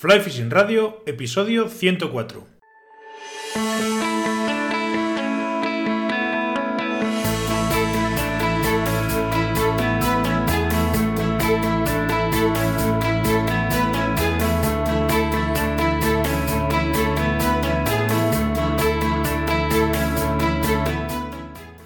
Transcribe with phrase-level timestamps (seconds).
[0.00, 2.59] Fly Fishing Radio, episodio 104.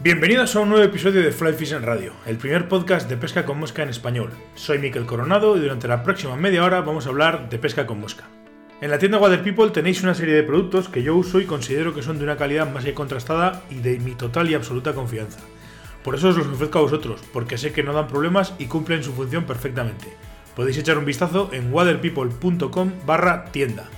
[0.05, 3.59] Bienvenidos a un nuevo episodio de Fly Fishing Radio, el primer podcast de pesca con
[3.59, 4.33] mosca en español.
[4.55, 8.01] Soy Miquel Coronado y durante la próxima media hora vamos a hablar de pesca con
[8.01, 8.25] mosca.
[8.83, 11.95] En la tienda Water People tenéis una serie de productos que yo uso y considero
[11.95, 15.41] que son de una calidad más que contrastada y de mi total y absoluta confianza.
[16.03, 19.03] Por eso os los ofrezco a vosotros, porque sé que no dan problemas y cumplen
[19.03, 20.09] su función perfectamente.
[20.55, 23.89] Podéis echar un vistazo en waterpeople.com barra tienda.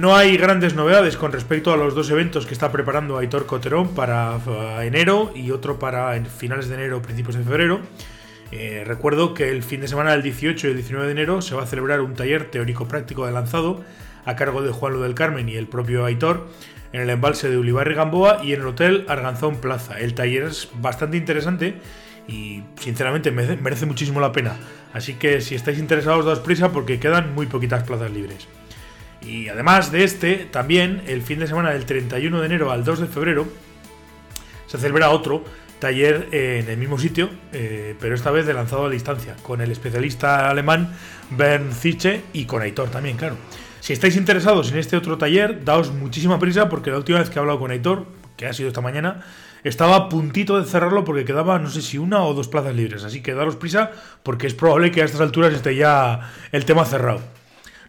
[0.00, 3.88] No hay grandes novedades con respecto a los dos eventos que está preparando Aitor Coterón
[3.88, 7.80] para uh, enero y otro para finales de enero principios de febrero.
[8.50, 11.54] Eh, recuerdo que el fin de semana del 18 y el 19 de enero se
[11.54, 13.84] va a celebrar un taller teórico-práctico de lanzado
[14.24, 16.48] a cargo de Juan Lo del Carmen y el propio Aitor
[16.94, 20.00] en el embalse de Ulibarri Gamboa y en el Hotel Arganzón Plaza.
[20.00, 21.74] El taller es bastante interesante
[22.26, 24.56] y sinceramente merece muchísimo la pena.
[24.94, 28.48] Así que si estáis interesados, daos prisa porque quedan muy poquitas plazas libres.
[29.22, 33.00] Y además de este, también el fin de semana del 31 de enero al 2
[33.00, 33.46] de febrero
[34.66, 35.44] se celebra otro
[35.80, 39.70] taller en el mismo sitio, eh, pero esta vez de lanzado a distancia, con el
[39.72, 40.94] especialista alemán
[41.30, 43.36] Bernd Ziche y con Aitor también, claro.
[43.80, 47.36] Si estáis interesados en este otro taller, daos muchísima prisa porque la última vez que
[47.36, 49.24] he hablado con Aitor, que ha sido esta mañana,
[49.64, 53.04] estaba a puntito de cerrarlo porque quedaba no sé si una o dos plazas libres.
[53.04, 53.90] Así que daros prisa
[54.22, 57.20] porque es probable que a estas alturas esté ya el tema cerrado.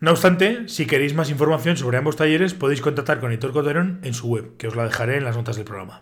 [0.03, 4.15] No obstante, si queréis más información sobre ambos talleres, podéis contactar con Hitor Coterón en
[4.15, 6.01] su web, que os la dejaré en las notas del programa.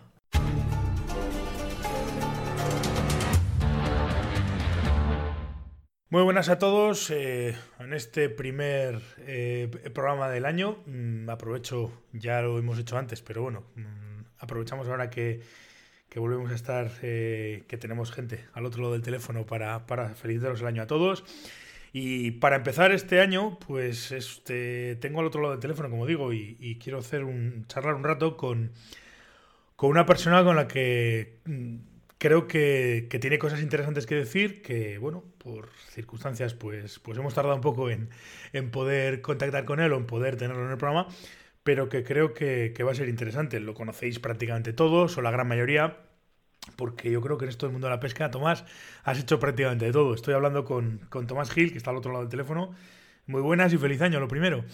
[6.08, 7.10] Muy buenas a todos.
[7.10, 13.20] Eh, en este primer eh, programa del año, mm, aprovecho, ya lo hemos hecho antes,
[13.20, 15.42] pero bueno, mm, aprovechamos ahora que,
[16.16, 19.78] volvemos a estar, eh, que tenemos gente al otro lado del teléfono para
[20.14, 21.22] felicitaros el año a todos.
[21.92, 26.32] Y para empezar este año, pues este, tengo al otro lado del teléfono, como digo,
[26.32, 28.72] y, quiero hacer un charlar un rato con,
[29.76, 31.76] con una persona con la que mm,
[32.18, 37.56] creo que, tiene cosas interesantes que decir, que bueno, por circunstancias, pues, pues hemos tardado
[37.56, 38.10] un poco en,
[38.52, 41.08] en poder contactar con él o en poder tenerlo en el programa,
[41.64, 43.60] pero que creo que, que va a ser interesante.
[43.60, 45.98] Lo conocéis prácticamente todos, o la gran mayoría
[46.76, 48.64] porque yo creo que en esto del mundo de la pesca, Tomás,
[49.04, 50.14] has hecho prácticamente de todo.
[50.14, 52.70] Estoy hablando con, con Tomás Gil, que está al otro lado del teléfono.
[53.26, 54.64] Muy buenas y feliz año, lo primero.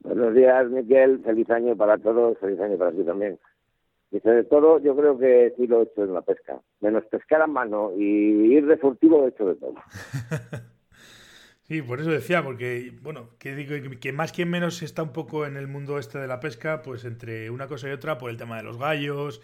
[0.00, 1.20] Buenos días, Miguel.
[1.24, 3.38] Feliz año para todos, feliz año para ti también.
[4.12, 6.60] Y sobre todo, yo creo que sí lo he hecho en la pesca.
[6.80, 9.74] Menos pescar a mano y ir de furtivo he hecho de todo.
[11.62, 15.46] sí, por eso decía, porque, bueno, que digo que más que menos está un poco
[15.46, 18.36] en el mundo este de la pesca, pues entre una cosa y otra, por el
[18.36, 19.40] tema de los gallos,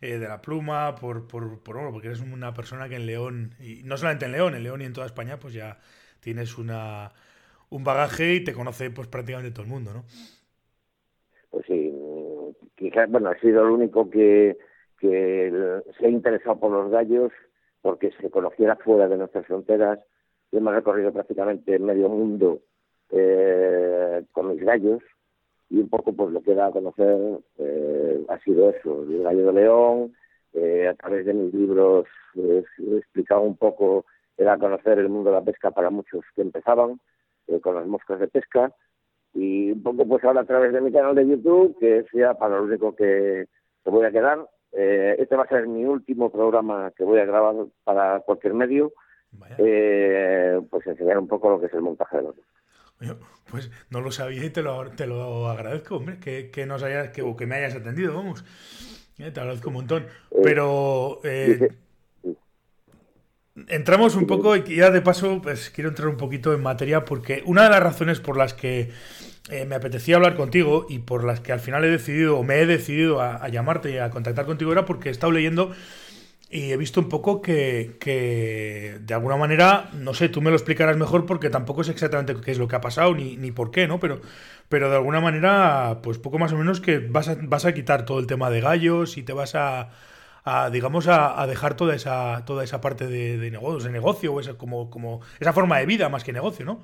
[0.00, 3.82] eh, de la pluma, por, por, por, porque eres una persona que en León, y
[3.84, 5.78] no solamente en León, en León y en toda España, pues ya
[6.20, 7.12] tienes una,
[7.70, 10.04] un bagaje y te conoce pues prácticamente todo el mundo, ¿no?
[11.50, 11.92] Pues sí,
[12.76, 14.56] quizás, bueno, he sido el único que,
[14.98, 17.32] que se ha interesado por los gallos
[17.82, 19.98] porque se conociera fuera de nuestras fronteras.
[20.52, 22.60] Yo me he recorrido prácticamente medio mundo
[23.10, 25.02] eh, con mis gallos
[25.70, 29.46] y un poco pues lo que da a conocer eh, ha sido eso, el gallo
[29.46, 30.16] de león,
[30.52, 32.64] eh, a través de mis libros he
[32.98, 34.04] explicado un poco,
[34.36, 37.00] era conocer el mundo de la pesca para muchos que empezaban
[37.46, 38.72] eh, con las moscas de pesca
[39.32, 42.56] y un poco pues ahora a través de mi canal de YouTube, que sea para
[42.56, 43.46] lo único que,
[43.84, 44.44] que voy a quedar.
[44.72, 47.54] este va a ser mi último programa que voy a grabar
[47.84, 48.92] para cualquier medio,
[49.46, 52.36] pues enseñar un poco lo que es el montaje de los
[53.50, 57.10] pues no lo sabía y te lo, te lo agradezco, hombre, que, que, nos hayas,
[57.10, 58.44] que, que me hayas atendido, vamos.
[59.18, 60.06] Eh, te agradezco un montón.
[60.30, 61.72] Eh, Pero eh,
[63.68, 67.42] entramos un poco y ya de paso, pues quiero entrar un poquito en materia porque
[67.46, 68.92] una de las razones por las que
[69.66, 72.66] me apetecía hablar contigo y por las que al final he decidido o me he
[72.66, 75.72] decidido a, a llamarte y a contactar contigo era porque he estado leyendo
[76.52, 80.56] y he visto un poco que, que, de alguna manera, no sé, tú me lo
[80.56, 83.70] explicarás mejor porque tampoco sé exactamente qué es lo que ha pasado ni, ni por
[83.70, 84.00] qué, ¿no?
[84.00, 84.20] Pero,
[84.68, 88.04] pero de alguna manera, pues poco más o menos que vas a, vas a quitar
[88.04, 89.90] todo el tema de gallos y te vas a,
[90.44, 94.40] a digamos, a, dejar toda esa, toda esa parte de, de negocios, de negocio, o
[94.40, 96.80] esa, como, como esa forma de vida más que negocio, ¿no?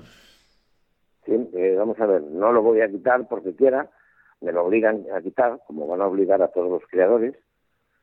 [1.24, 3.90] Sí, eh, vamos a ver, no lo voy a quitar porque quiera,
[4.40, 7.34] me lo obligan a quitar, como van a obligar a todos los creadores,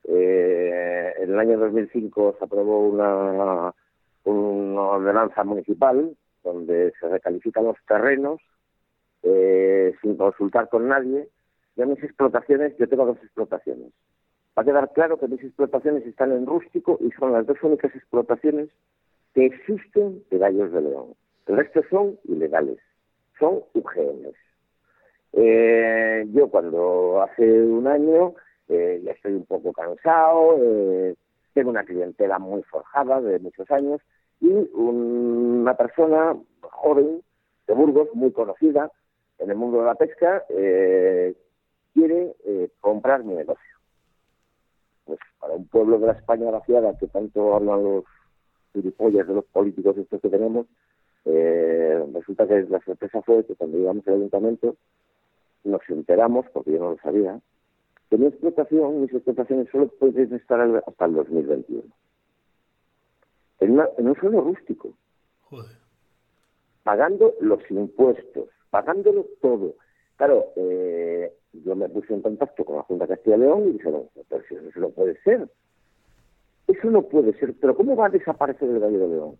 [0.06, 3.74] eh, en el año 2005 se aprobó una,
[4.26, 8.42] ordenanza municipal donde se recalifican los terrenos
[9.24, 11.28] eh, sin consultar con nadie.
[11.76, 13.92] De mis explotaciones, yo tengo dos explotaciones.
[14.58, 17.96] Va a quedar claro que mis explotaciones están en rústico y son las dos únicas
[17.96, 18.70] explotaciones
[19.34, 21.16] que existen de gallos de león.
[21.48, 22.78] El resto son ilegales,
[23.40, 24.36] son UGMs.
[25.34, 28.36] Eh, yo cuando hace un año
[28.69, 31.15] eh, estoy un poco cansado, eh,
[31.54, 34.01] tengo una clientela muy forjada de muchos años
[34.39, 37.21] y una persona joven
[37.68, 38.92] de Burgos, muy conocida
[39.39, 41.36] en el mundo de la pesca, eh,
[41.94, 43.63] quiere eh, comprar mi negocio.
[45.06, 48.04] Pues para un pueblo de la España vaciada que tanto hablan los
[48.74, 50.66] gilipollas de los políticos estos que tenemos,
[51.25, 54.75] eh, resulta que la sorpresa fue que cuando llegamos al ayuntamiento
[55.63, 57.39] nos enteramos, porque yo no lo sabía,
[58.13, 61.81] que mi explotación, mis explotaciones solo pueden estar hasta el 2021
[63.60, 64.94] en, un suelo rústico.
[66.83, 69.74] Pagando los impuestos, pagándolo todo.
[70.18, 73.71] Claro, eh, yo me puse en contacto con la Junta de Castilla y León y
[73.71, 75.50] dijeron, pero si eso no puede ser.
[76.68, 77.56] Eso no puede ser.
[77.59, 79.38] Pero ¿cómo va a desaparecer el Gallo de León?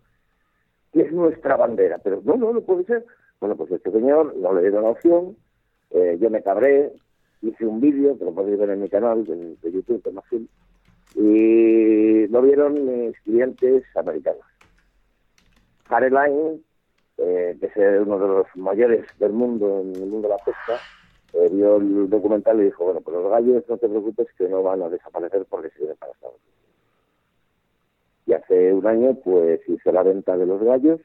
[0.92, 1.98] Que es nuestra bandera.
[1.98, 3.06] Pero no, no, no puede ser.
[3.38, 5.36] Bueno, pues este señor no le dieron la opción.
[5.90, 6.92] Eh, yo me cabré,
[7.48, 10.48] hice un vídeo, que lo podéis ver en mi canal de, YouTube, de Magil,
[11.14, 14.42] y lo vieron mis clientes americanos.
[15.88, 16.60] Harry Line,
[17.18, 20.80] eh, que es uno de los mayores del mundo, en el mundo de la pesca,
[21.34, 24.62] eh, vio el documental y dijo, bueno, pues los gallos no te preocupes que no
[24.62, 26.54] van a desaparecer porque sirven para Estados Unidos.
[28.26, 31.00] Y hace un año pues hice la venta de los gallos.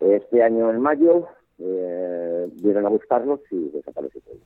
[0.00, 1.26] Este año en mayo
[1.58, 4.36] eh, vienen a buscarlos y desaparece todo.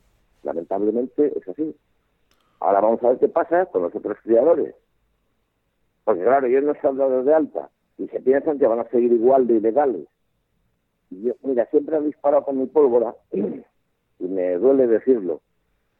[0.43, 1.75] Lamentablemente es así.
[2.59, 4.75] Ahora vamos a ver qué pasa con los otros criadores.
[6.03, 9.11] Porque claro, ellos no están dados de alta y se piensan que van a seguir
[9.11, 10.07] igual de ilegales.
[11.09, 15.41] Y yo, mira, siempre han disparado con mi pólvora y me duele decirlo,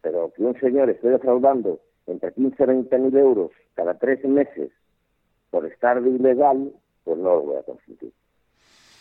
[0.02, 4.72] pero que un señor esté defraudando entre 15 y 20 mil euros cada tres meses
[5.50, 6.74] por estar de ilegal,
[7.04, 8.12] pues no lo voy a consentir.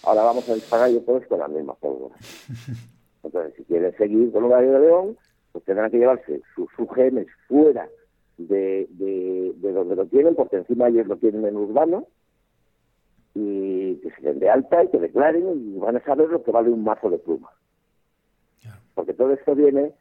[0.02, 2.16] Ahora vamos a disparar yo todos con la misma pólvora.
[3.22, 5.19] Entonces, si quieren seguir con un gallo de león,
[5.52, 7.88] pues tendrán que llevarse sus, genes fuera
[8.38, 12.06] de, de, donde lo tienen, porque encima ellos lo tienen en urbano,
[13.35, 16.50] y que se den de alta y que declaren y van a saber lo que
[16.50, 17.52] vale un mazo de plumas.
[18.94, 19.93] Porque todo esto viene,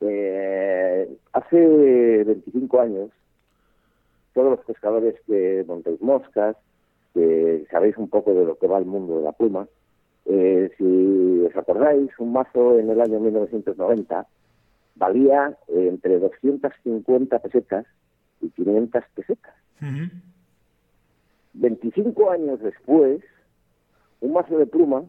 [0.00, 3.10] eh, hace 25 años,
[4.34, 6.56] todos los pescadores que montáis moscas,
[7.12, 9.66] que sabéis un poco de lo que va el mundo de la pluma,
[10.26, 14.26] eh, si os acordáis, un mazo en el año 1990
[14.96, 17.86] valía eh, entre 250 pesetas
[18.40, 19.54] y 500 pesetas.
[21.54, 23.20] 25 años después,
[24.20, 25.04] un mazo de pluma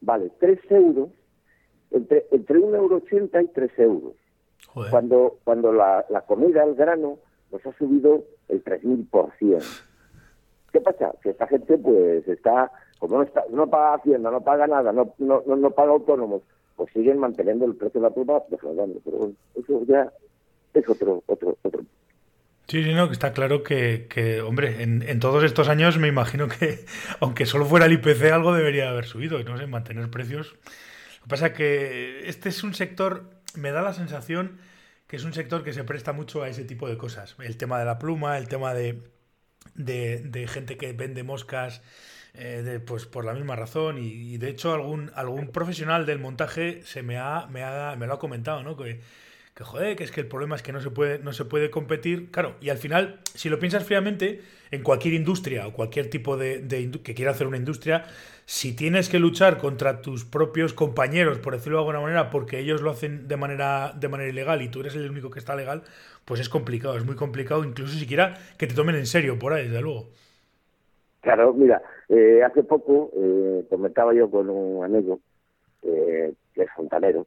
[0.00, 1.08] vale 3 euros,
[1.90, 3.02] entre, entre 1,80 euro
[3.40, 4.14] y 3 euros.
[4.90, 7.18] Cuando, cuando la, la comida, el grano,
[7.50, 9.62] nos ha subido el 3.000%.
[10.72, 11.12] ¿Qué pasa?
[11.22, 15.14] Que esta gente pues está, como no, está, no paga Hacienda, no paga nada, no,
[15.18, 16.42] no, no paga autónomos,
[16.76, 19.00] pues siguen manteniendo el precio de la pluma defraudando.
[19.04, 20.12] Pero eso ya
[20.74, 21.82] es otro, otro, otro.
[22.68, 26.08] Sí, sí, no, que está claro que, que hombre, en, en, todos estos años me
[26.08, 26.86] imagino que,
[27.20, 30.54] aunque solo fuera el IPC, algo debería haber subido, y no sé, mantener precios.
[31.18, 33.24] Lo que pasa es que este es un sector,
[33.54, 34.58] me da la sensación
[35.06, 37.36] que es un sector que se presta mucho a ese tipo de cosas.
[37.38, 39.02] El tema de la pluma, el tema de,
[39.74, 41.82] de, de gente que vende moscas
[42.34, 43.98] eh, pues por la misma razón.
[43.98, 48.14] Y, de hecho algún algún profesional del montaje se me ha me, ha, me lo
[48.14, 49.00] ha comentado no que,
[49.54, 51.70] que joder que es que el problema es que no se puede no se puede
[51.70, 52.30] competir.
[52.30, 56.66] Claro y al final si lo piensas fríamente en cualquier industria o cualquier tipo de,
[57.02, 58.04] que quiera hacer una industria
[58.46, 62.80] si tienes que luchar contra tus propios compañeros por decirlo de alguna manera porque ellos
[62.80, 65.82] lo hacen de manera de manera ilegal y tú eres el único que está legal
[66.24, 69.64] pues es complicado es muy complicado incluso siquiera que te tomen en serio por ahí
[69.64, 70.10] desde luego
[71.22, 75.20] Claro, mira, eh, hace poco eh, comentaba yo con un amigo
[75.82, 77.26] eh, que es fontanero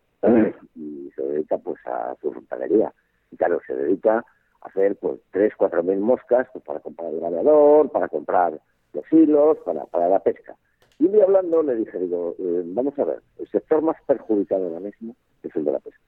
[0.75, 2.94] y se dedica pues a su fontanería.
[3.32, 7.22] Y claro, se dedica a hacer pues tres, cuatro mil moscas pues, para comprar el
[7.22, 8.60] radiador, para comprar
[8.92, 10.58] los hilos, para, para la pesca.
[11.00, 14.82] Y un hablando le dije, digo, eh, vamos a ver, el sector más perjudicado ahora
[14.82, 16.02] mismo es el de la pesca.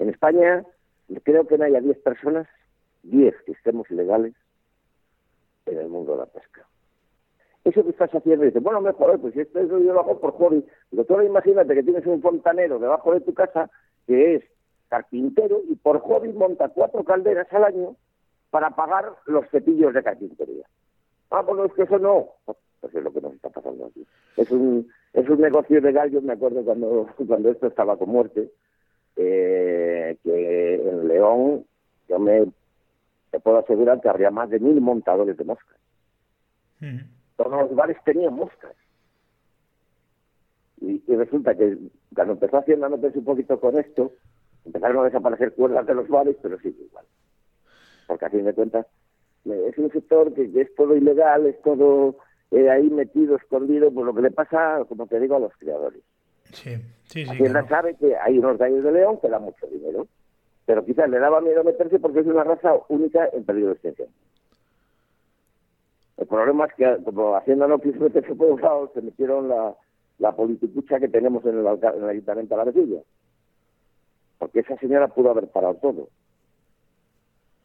[0.00, 0.64] En España
[1.22, 2.48] creo que no haya 10 personas,
[3.04, 4.34] 10 que estemos ilegales
[5.66, 6.66] en el mundo de la pesca
[7.68, 10.64] eso que estás haciendo, dices, bueno, mejor, pues si esto yo lo hago por hobby.
[10.90, 13.70] Pero tú imagínate que tienes un fontanero debajo de tu casa
[14.06, 14.44] que es
[14.88, 17.96] carpintero y por hobby monta cuatro calderas al año
[18.50, 20.64] para pagar los cepillos de carpintería.
[21.30, 22.28] Ah, bueno, es que eso no.
[22.80, 23.90] Pues es lo que nos está pasando.
[24.36, 28.50] Es un, es un negocio de gallos, me acuerdo cuando, cuando esto estaba con muerte,
[29.16, 31.64] eh, que en León
[32.08, 32.46] yo me
[33.42, 35.76] puedo asegurar que habría más de mil montadores de moscas.
[37.38, 38.74] Todos los bares tenían moscas.
[40.80, 41.78] Y, resulta que
[42.14, 44.12] cuando empezó Hacienda a meterse un poquito con esto,
[44.64, 47.04] empezaron a desaparecer cuerdas de los bares, pero sigue igual.
[48.08, 48.86] Porque a fin de cuentas
[49.44, 52.16] es un sector que, es todo ilegal, es todo
[52.50, 56.02] eh, ahí metido, escondido, por lo que le pasa, como te digo, a los creadores.
[56.52, 57.30] Sí, sí, sí.
[57.30, 60.08] Hacienda sabe que hay unos gallos de león que dan mucho dinero,
[60.66, 64.08] pero quizás le daba miedo meterse porque es una raza única en peligro de extinción.
[66.18, 69.74] El problema es que, como Hacienda no quiso meterse por un lado, se metieron la,
[70.18, 73.00] la politicucha que tenemos en el, en el Ayuntamiento de la Vecilla.
[74.38, 76.08] Porque esa señora pudo haber parado todo.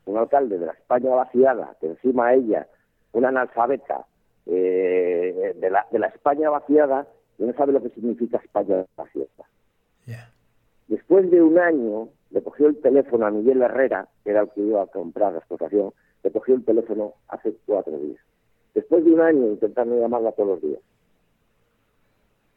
[0.06, 2.68] Un alcalde de la España vaciada, que encima a ella,
[3.14, 4.06] una analfabeta
[4.46, 7.08] eh, de, la, de la España vaciada,
[7.40, 9.28] no sabe lo que significa España vaciada.
[10.88, 14.62] Después de un año, le cogió el teléfono a Miguel Herrera, que era el que
[14.62, 15.92] iba a comprar la explotación,
[16.24, 18.22] le cogió el teléfono hace cuatro días.
[18.74, 20.82] Después de un año intentando llamarla todos los días.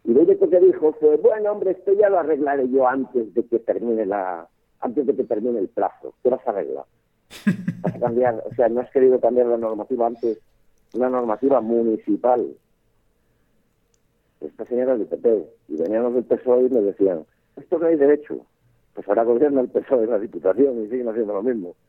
[0.04, 3.44] Y lo único que dijo fue, bueno, hombre, esto ya lo arreglaré yo antes de
[3.44, 4.48] que termine la
[4.80, 6.14] antes de que termine el plazo.
[6.22, 6.84] ¿Qué vas a arreglar?
[7.80, 10.38] Vas a cambiar, o sea, no has querido cambiar la normativa antes,
[10.94, 12.46] una normativa municipal.
[14.40, 17.24] Esta señora del PP, y veníamos del PSOE y me decían,
[17.56, 18.46] esto no hay derecho.
[18.94, 21.74] Pues ahora gobierna el PSOE de la Diputación y siguen haciendo lo mismo.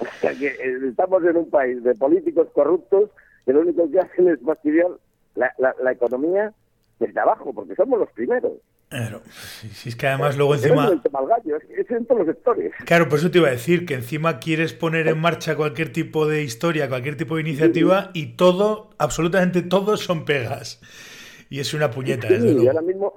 [0.00, 3.10] O sea que eh, estamos en un país de políticos corruptos
[3.44, 4.88] que lo único que hacen es fastidiar
[5.34, 6.52] la, la, la economía
[6.98, 8.52] desde abajo, porque somos los primeros.
[8.92, 10.86] Claro, si es que además luego encima...
[10.86, 12.72] Es en todos los sectores.
[12.84, 16.28] Claro, por eso te iba a decir que encima quieres poner en marcha cualquier tipo
[16.28, 20.82] de historia, cualquier tipo de iniciativa y todo, absolutamente todos son pegas.
[21.48, 23.14] Y es una puñeta, sí, desde ahora mismo,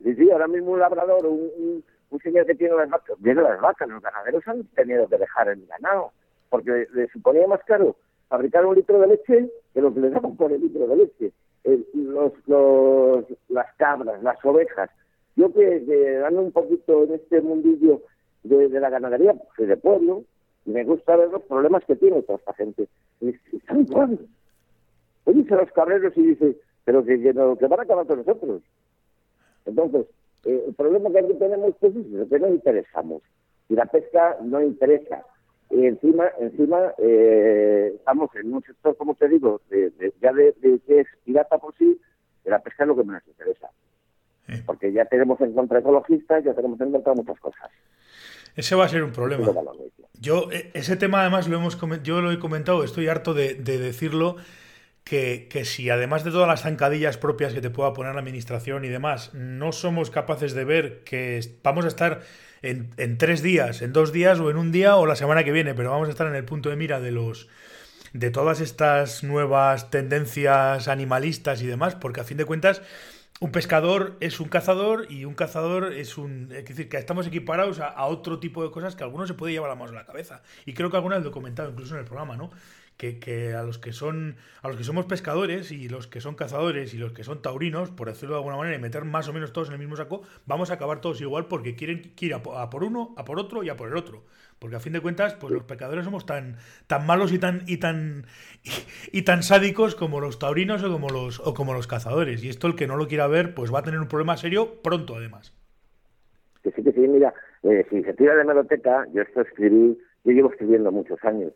[0.00, 3.88] sí, ahora mismo un labrador, un, un, señor que tiene las vacas, tiene las vacas,
[3.88, 6.12] los ganaderos han tenido que dejar el ganado,
[6.50, 7.96] porque les suponía más caro
[8.34, 11.32] fabricar un litro de leche que lo que les daban por el litro de leche
[11.94, 14.90] los, los, las cabras, las ovejas.
[15.36, 18.02] Yo que, ando un poquito en este mundillo
[18.42, 20.24] de, la ganadería, pues de pueblo,
[20.64, 22.88] me gusta ver los problemas que tiene toda esta gente.
[23.20, 24.18] Están igual.
[25.24, 28.62] Oye, los cabreros y dice, pero que, que, que van a acabar con nosotros.
[29.64, 30.06] Entonces,
[30.44, 33.22] eh, el problema que aquí tenemos pues, es que no interesamos.
[33.68, 35.24] Y la pesca no interesa.
[35.70, 40.54] Y encima, encima eh, estamos en un sector, como te digo, de, ya de,
[40.86, 42.00] que es pirata por sí,
[42.44, 43.70] de la pesca es lo que menos interesa.
[44.66, 47.70] Porque ya tenemos en contra ecologistas, ya tenemos en contra muchas cosas.
[48.54, 49.46] Ese va a ser un problema.
[50.20, 54.36] Yo, e, ese tema además lo hemos yo lo he comentado, estoy harto de, decirlo,
[55.04, 58.84] que, que, si además de todas las zancadillas propias que te pueda poner la administración
[58.84, 62.22] y demás, no somos capaces de ver que vamos a estar
[62.64, 65.74] en, tres días, en dos días o en un día o la semana que viene,
[65.74, 67.48] pero vamos a estar en el punto de mira de los
[68.12, 72.80] de todas estas nuevas tendencias animalistas y demás, porque a fin de cuentas
[73.40, 76.52] un pescador es un cazador y un cazador es un...
[76.52, 79.68] Es decir, que estamos equiparados a, otro tipo de cosas que algunos se puede llevar
[79.68, 80.42] la mano a la cabeza.
[80.64, 82.50] Y creo que alguna vez lo comentado incluso en el programa, ¿no?
[82.96, 86.94] Que, a los que son a los que somos pescadores y los que son cazadores
[86.94, 89.52] y los que son taurinos, por decirlo de alguna manera, y meter más o menos
[89.52, 92.84] todos en el mismo saco, vamos a acabar todos igual porque quieren ir a, por
[92.84, 94.22] uno, a por otro y a por el otro.
[94.58, 97.78] Porque a fin de cuentas, pues los pescadores somos tan, tan malos y tan, y
[97.78, 98.24] tan
[99.12, 102.42] y, tan sádicos como los taurinos o como los, o como los cazadores.
[102.44, 104.80] Y esto el que no lo quiera ver, pues va a tener un problema serio
[104.82, 105.52] pronto además.
[106.62, 107.34] Que sí, que sí, mira,
[107.64, 111.52] eh, si se tira de meloteca, yo esto escribí, yo llevo escribiendo muchos años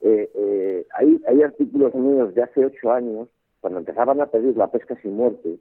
[0.00, 3.28] eh, eh, hay, hay artículos míos de hace ocho años,
[3.60, 5.58] cuando empezaban a pedir la pesca sin muerte,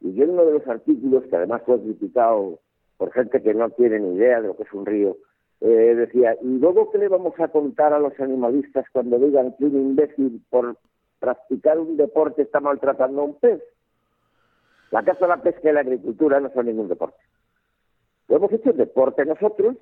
[0.00, 2.58] y yo en uno de los artículos, que además fue criticado
[2.96, 5.16] por gente que no tiene ni idea de lo que es un río,
[5.60, 9.64] eh, decía, ¿y luego qué le vamos a contar a los animalistas cuando digan que
[9.64, 10.76] un imbécil por
[11.18, 13.62] practicar un deporte está maltratando a un pez?
[14.90, 17.18] La caza, la pesca y la agricultura no son ningún deporte.
[18.28, 19.76] Lo hemos hecho deporte nosotros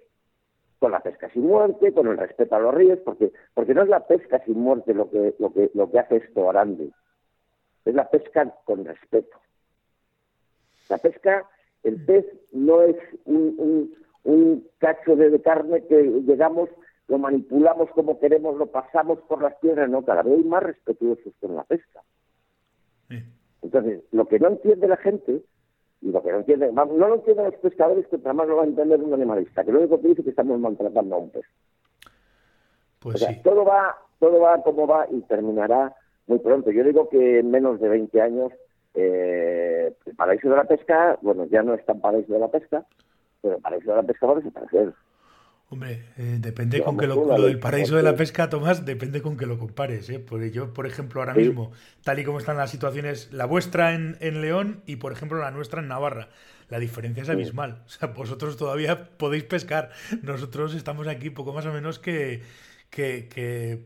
[0.78, 3.88] con la pesca sin muerte, con el respeto a los ríos, porque, porque no es
[3.88, 6.90] la pesca sin muerte lo que, lo que, lo que hace esto grande,
[7.84, 9.38] es la pesca con respeto.
[10.88, 11.48] La pesca,
[11.82, 13.94] el pez no es un,
[14.24, 16.70] un, cacho de carne que llegamos,
[17.08, 21.32] lo manipulamos como queremos, lo pasamos por las piedras, no, cada vez hay más respetuosos
[21.40, 22.02] con la pesca.
[23.62, 25.42] Entonces, lo que no entiende la gente
[26.00, 28.66] y lo que no entienden, no lo entienden los pescadores, que jamás lo va a
[28.66, 31.44] entender un animalista, que lo único que dice es que estamos maltratando a un pez.
[33.00, 33.40] Pues sí.
[33.42, 35.94] Todo va, todo va como va y terminará
[36.26, 36.70] muy pronto.
[36.70, 38.52] Yo digo que en menos de 20 años
[38.94, 42.84] eh, el paraíso de la pesca, bueno, ya no es tan paraíso de la pesca,
[43.40, 44.94] pero el paraíso de la pesca va a desaparecer.
[45.70, 49.36] Hombre, eh, depende con que lo, lo, del paraíso de la pesca, Tomás, depende con
[49.36, 50.08] que lo compares.
[50.08, 50.18] ¿eh?
[50.18, 51.72] Porque yo, por ejemplo, ahora mismo,
[52.02, 55.50] tal y como están las situaciones, la vuestra en, en, León y, por ejemplo, la
[55.50, 56.30] nuestra en Navarra,
[56.70, 57.82] la diferencia es abismal.
[57.84, 59.90] O sea, vosotros todavía podéis pescar.
[60.22, 62.42] Nosotros estamos aquí poco más o menos que,
[62.88, 63.84] que, que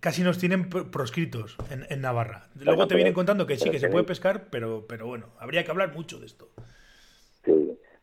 [0.00, 2.48] casi nos tienen proscritos en, en Navarra.
[2.56, 5.70] Luego te vienen contando que sí, que se puede pescar, pero, pero bueno, habría que
[5.70, 6.50] hablar mucho de esto.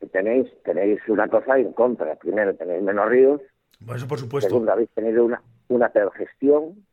[0.08, 2.15] Tenéis, tenéis una cosa en contra.
[2.15, 3.41] Primero, tenéis menos ríos.
[3.79, 4.50] Bueno, eso por supuesto.
[4.50, 6.86] Segundo, habéis tenido una, una peor gestión.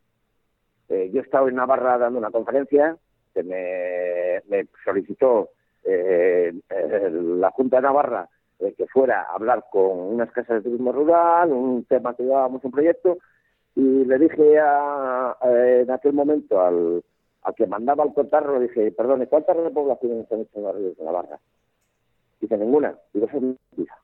[0.89, 2.97] Eh, yo he estado en Navarra dando una conferencia
[3.33, 5.49] que me, me solicitó
[5.83, 10.91] eh, la Junta de Navarra eh, que fuera a hablar con unas casas de turismo
[10.91, 13.17] rural, un tema que llevábamos un proyecto,
[13.75, 17.03] y le dije a, en aquel momento al,
[17.43, 20.97] al que mandaba el cotarro, le dije, perdone, ¿cuántas repoblaciones están hecho en los ríos
[20.97, 21.39] de Navarra?
[22.39, 22.97] Dice, ninguna.
[23.13, 23.97] Digo, eso es mentira.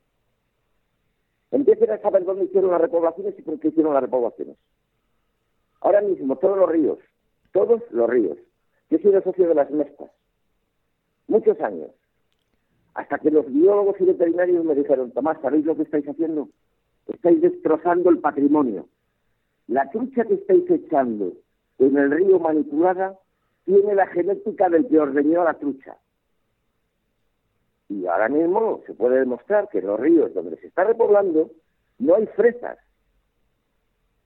[1.52, 4.58] Empiecen a saber dónde hicieron las repoblaciones y por qué hicieron las repoblaciones.
[5.82, 6.98] Ahora mismo, todos los ríos,
[7.52, 8.38] todos los ríos.
[8.90, 10.10] Yo soy el socio de las mestas.
[11.28, 11.92] Muchos años.
[12.96, 16.50] Hasta que los biólogos y veterinarios me dijeron, Tomás, ¿sabéis lo que estáis haciendo?
[17.08, 18.88] Estáis destrozando el patrimonio.
[19.68, 21.34] La trucha que estáis echando
[21.80, 23.18] en el río manipulada
[23.66, 25.98] tiene la genética del que ordeñó la trucha.
[27.90, 31.52] Y ahora mismo se puede demostrar que en los ríos donde se está repoblando
[32.00, 32.78] no hay fresas.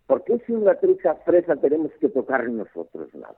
[0.06, 3.36] ¿Por qué si una trucha fresa tenemos que tocar nosotros nada?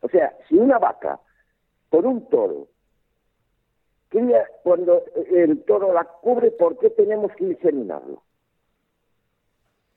[0.00, 1.20] O sea, si una vaca
[1.90, 2.68] con un toro
[4.08, 8.22] cría cuando el toro la cubre, ¿por qué tenemos que inseminarlo?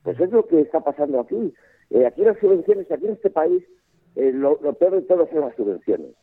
[0.03, 1.53] Pues es lo que está pasando aquí.
[1.89, 3.63] Eh, aquí las subvenciones, aquí en este país,
[4.15, 6.15] eh, lo, lo, peor de todo son las subvenciones.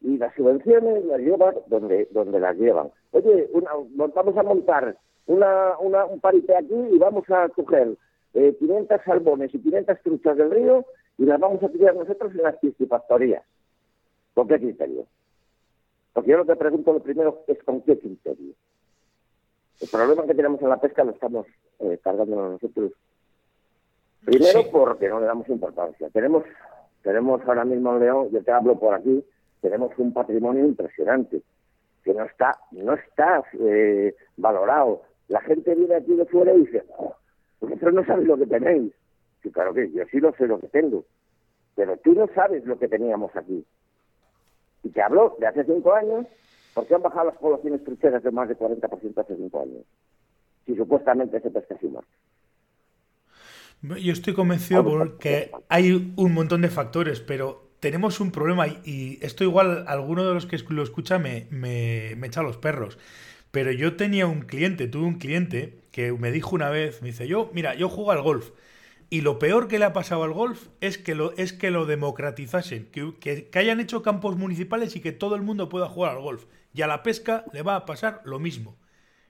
[0.00, 2.90] Y las subvenciones las llevan donde, donde las llevan.
[3.12, 3.70] Oye, una,
[4.14, 4.96] vamos a montar
[5.26, 7.96] una, una, un parité aquí y vamos a coger
[8.34, 10.84] eh, 500 salmones y 500 truchas del río
[11.18, 13.44] y las vamos a criar nosotros en las piscifactorías.
[14.34, 15.06] ¿Con qué criterio?
[16.12, 18.54] Porque yo lo que pregunto lo primero es con qué criterio.
[19.80, 21.46] El problema que tenemos en la pesca lo estamos
[21.80, 22.92] eh, cargándonos nosotros.
[24.24, 24.68] Primero sí.
[24.72, 26.08] porque no le damos importancia.
[26.10, 26.44] Tenemos,
[27.02, 29.24] tenemos ahora mismo en León, yo te hablo por aquí,
[29.60, 31.42] tenemos un patrimonio impresionante
[32.04, 35.02] que no está, no está eh, valorado.
[35.28, 37.14] La gente viene aquí de fuera y dice, oh,
[37.60, 38.92] vosotros no sabéis lo que tenéis.
[39.42, 41.04] Sí, claro que yo sí lo sé lo que tengo,
[41.74, 43.64] pero tú no sabes lo que teníamos aquí.
[44.82, 46.26] Y te hablo de hace cinco años,
[46.74, 49.84] porque han bajado las poblaciones trucheras de más de 40% hace cinco años.
[50.66, 51.96] Si supuestamente se pesca sin.
[53.82, 59.44] Yo estoy convencido porque hay un montón de factores, pero tenemos un problema y esto
[59.44, 62.98] igual alguno de los que lo escucha me, me, echa los perros.
[63.50, 67.26] Pero yo tenía un cliente, tuve un cliente que me dijo una vez, me dice,
[67.28, 68.50] yo, mira, yo juego al golf.
[69.10, 71.86] Y lo peor que le ha pasado al golf es que lo, es que lo
[71.86, 76.12] democratizasen, que, que, que, hayan hecho campos municipales y que todo el mundo pueda jugar
[76.12, 76.44] al golf.
[76.74, 78.76] Y a la pesca le va a pasar lo mismo.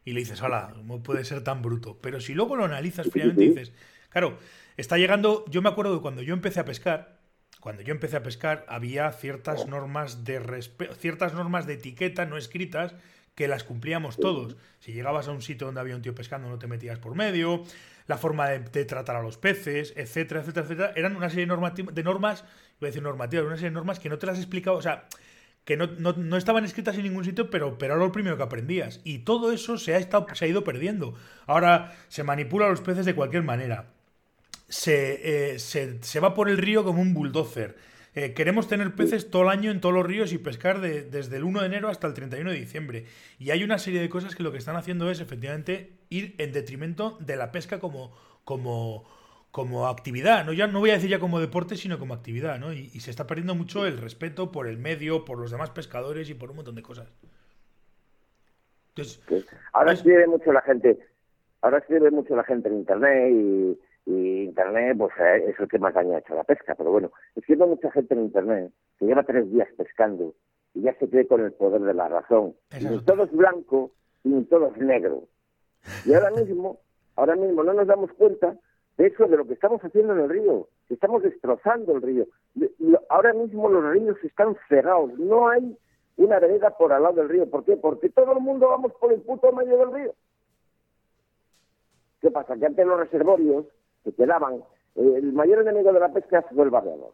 [0.05, 1.99] Y le dices, hola, ¿cómo puede ser tan bruto?
[2.01, 3.73] Pero si luego lo analizas fríamente dices,
[4.09, 4.39] claro,
[4.77, 7.18] está llegando, yo me acuerdo de cuando yo empecé a pescar,
[7.61, 10.41] cuando yo empecé a pescar había ciertas normas de
[10.99, 12.95] ciertas normas de etiqueta no escritas
[13.35, 14.57] que las cumplíamos todos.
[14.81, 17.63] Si llegabas a un sitio donde había un tío pescando no te metías por medio,
[18.09, 21.83] la forma de, de, tratar a los peces, etcétera, etcétera, etcétera, eran una serie de,
[21.93, 22.43] de normas,
[22.81, 25.07] voy a decir normativas, una serie de normas que no te las explicaba, o sea,
[25.65, 28.43] que no, no, no, estaban escritas en ningún sitio, pero, pero era lo primero que
[28.43, 29.01] aprendías.
[29.05, 31.15] Y todo eso se ha, estado, se ha ido perdiendo.
[31.47, 33.93] Ahora se manipula a los peces de cualquier manera.
[34.69, 37.77] Se, eh, se, se va por el río como un bulldozer.
[38.15, 41.37] Eh, queremos tener peces todo el año en todos los ríos y pescar de, desde
[41.37, 43.05] el 1 de enero hasta el 31 de diciembre.
[43.39, 46.53] Y hay una serie de cosas que lo que están haciendo es efectivamente ir en
[46.53, 48.13] detrimento de la pesca como,
[48.45, 49.05] como,
[49.51, 50.45] como actividad.
[50.45, 50.53] ¿no?
[50.53, 52.59] Ya no voy a decir ya como deporte, sino como actividad.
[52.59, 52.73] ¿no?
[52.73, 56.29] Y, y, se está perdiendo mucho el respeto por el medio, por los demás pescadores
[56.29, 57.09] y por un montón de cosas.
[58.97, 60.99] Entonces, ahora escribe mucho la gente,
[61.63, 63.79] ahora escribe mucho la gente en internet y
[64.09, 66.75] y Internet pues eh, es el que más daño ha hecho a la pesca.
[66.75, 70.35] Pero bueno, es que hay mucha gente en Internet que lleva tres días pescando
[70.73, 72.55] y ya se cree con el poder de la razón.
[72.81, 73.91] Ni todo es blanco
[74.25, 75.25] ni todo es negro.
[76.07, 76.79] Y ahora mismo,
[77.17, 78.57] ahora mismo no nos damos cuenta
[78.97, 80.69] de eso, de lo que estamos haciendo en el río.
[80.89, 82.27] Estamos destrozando el río.
[83.11, 85.19] Ahora mismo los ríos están cerrados.
[85.19, 85.77] No hay
[86.17, 87.49] una vereda por al lado del río.
[87.51, 87.77] ¿Por qué?
[87.77, 90.15] Porque todo el mundo vamos por el puto medio del río.
[92.21, 92.57] ¿Qué pasa?
[92.57, 93.67] Que antes los reservorios
[94.05, 94.63] que quedaban
[94.97, 97.13] el mayor enemigo de la pesca fue el barreador.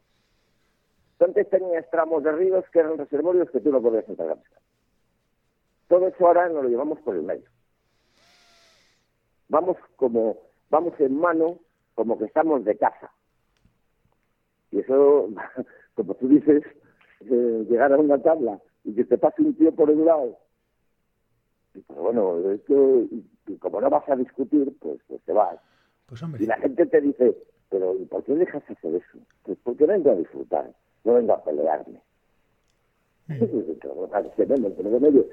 [1.20, 4.60] Antes tenías tramos de ríos que eran reservorios que tú no podías entrar a pescar.
[5.88, 7.48] Todo eso ahora nos lo llevamos por el medio.
[9.48, 10.38] Vamos como,
[10.70, 11.60] vamos en mano
[11.94, 13.10] como que estamos de casa.
[14.70, 15.28] Y eso,
[15.94, 16.62] como tú dices,
[17.20, 20.38] eh, llegar a una tabla y que te pase un tío por el lado.
[21.74, 23.00] Y pues bueno, esto,
[23.46, 25.58] y como no vas a discutir, pues, pues te vas.
[26.06, 26.42] Pues hombre.
[26.42, 27.36] Y la gente te dice,
[27.70, 29.18] pero ¿y por qué dejas hacer eso?
[29.42, 30.70] Pues porque vengo a disfrutar,
[31.04, 32.00] no vengo a pelearme.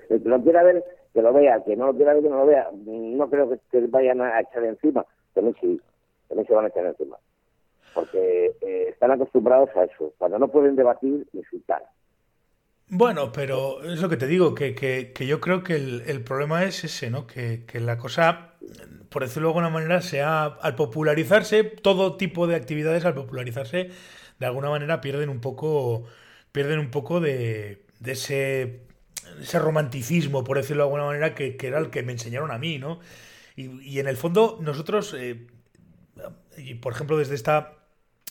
[0.10, 2.30] El que lo quiera ver, que lo vea, el que no lo quiera ver, que
[2.30, 2.70] no lo vea.
[2.74, 5.80] No creo que, que vayan a echar encima, pero sí,
[6.28, 7.18] también se van a echar encima.
[7.94, 10.14] Porque eh, están acostumbrados a eso.
[10.18, 11.84] Cuando no pueden debatir, insultar.
[12.94, 16.22] Bueno, pero es lo que te digo, que, que, que yo creo que el, el,
[16.26, 17.26] problema es ese, ¿no?
[17.26, 18.56] Que, que, la cosa,
[19.08, 23.92] por decirlo de alguna manera, sea al popularizarse, todo tipo de actividades al popularizarse,
[24.40, 26.04] de alguna manera pierden un poco,
[26.52, 28.82] pierden un poco de, de ese,
[29.42, 32.78] ese romanticismo, por decirlo de alguna manera, que, era el que me enseñaron a mí,
[32.78, 33.00] ¿no?
[33.56, 35.48] Y, y en el fondo, nosotros, eh,
[36.58, 37.81] y por ejemplo, desde esta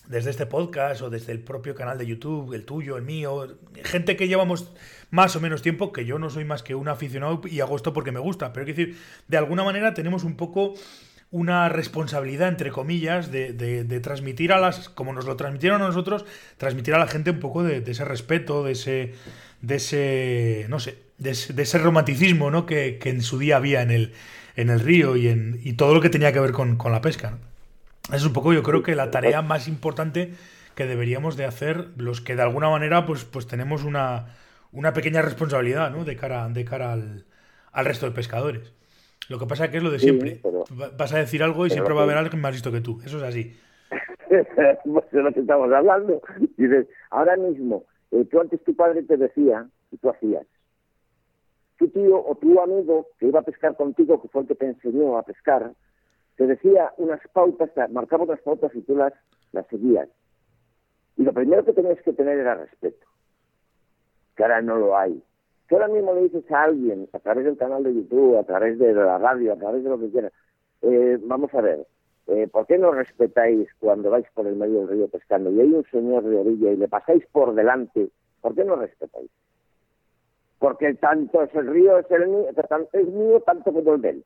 [0.09, 4.17] desde este podcast o desde el propio canal de YouTube, el tuyo, el mío, gente
[4.17, 4.73] que llevamos
[5.11, 7.93] más o menos tiempo, que yo no soy más que un aficionado y hago esto
[7.93, 10.75] porque me gusta, pero es decir, de alguna manera tenemos un poco
[11.31, 15.87] una responsabilidad, entre comillas, de, de, de, transmitir a las, como nos lo transmitieron a
[15.87, 16.25] nosotros,
[16.57, 19.15] transmitir a la gente un poco de, ese respeto, de ese,
[19.63, 22.67] de ese, no sé, de ese, ese romanticismo, ¿no?
[22.67, 24.13] Que, que, en su día había en el,
[24.57, 27.01] en el río y, en, y todo lo que tenía que ver con, con la
[27.01, 27.50] pesca, ¿no?
[28.13, 30.33] Es un poco, yo creo que la tarea más importante
[30.75, 34.27] que deberíamos de hacer los que de alguna manera pues, pues tenemos una,
[34.73, 36.05] una pequeña responsabilidad ¿no?
[36.05, 37.25] de cara, de cara al,
[37.73, 38.73] al resto de pescadores.
[39.29, 40.35] Lo que pasa es que es lo de siempre.
[40.35, 40.65] Sí, pero,
[40.97, 43.01] Vas a decir algo y siempre va a haber alguien más listo que tú.
[43.05, 43.57] Eso es así.
[44.85, 46.21] pues de lo que estamos hablando.
[46.57, 50.47] Dices, ahora mismo, eh, tú antes tu padre te decía y tú hacías.
[51.79, 54.67] Tu tío o tu amigo que iba a pescar contigo, que fue el que te
[54.67, 55.73] enseñó a pescar,
[56.41, 59.13] te decía unas pautas, marcaba unas pautas y tú las,
[59.53, 60.09] las seguías.
[61.19, 63.07] Y lo primero que tenías que tener era respeto,
[64.35, 65.23] que ahora no lo hay.
[65.69, 68.79] Que ahora mismo le dices a alguien, a través del canal de YouTube, a través
[68.79, 70.33] de la radio, a través de lo que quieras,
[70.81, 71.87] eh, vamos a ver,
[72.29, 75.71] eh, ¿por qué no respetáis cuando vais por el medio del río pescando y hay
[75.75, 78.09] un señor de orilla y le pasáis por delante?
[78.41, 79.31] ¿Por qué no respetáis?
[80.59, 84.25] Porque tanto es el río es, el mío, es mío tanto como el de él.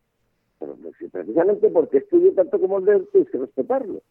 [0.59, 0.77] Pero
[1.12, 4.03] precisamente porque es tuyo tanto como el de él, tienes que respetarlo.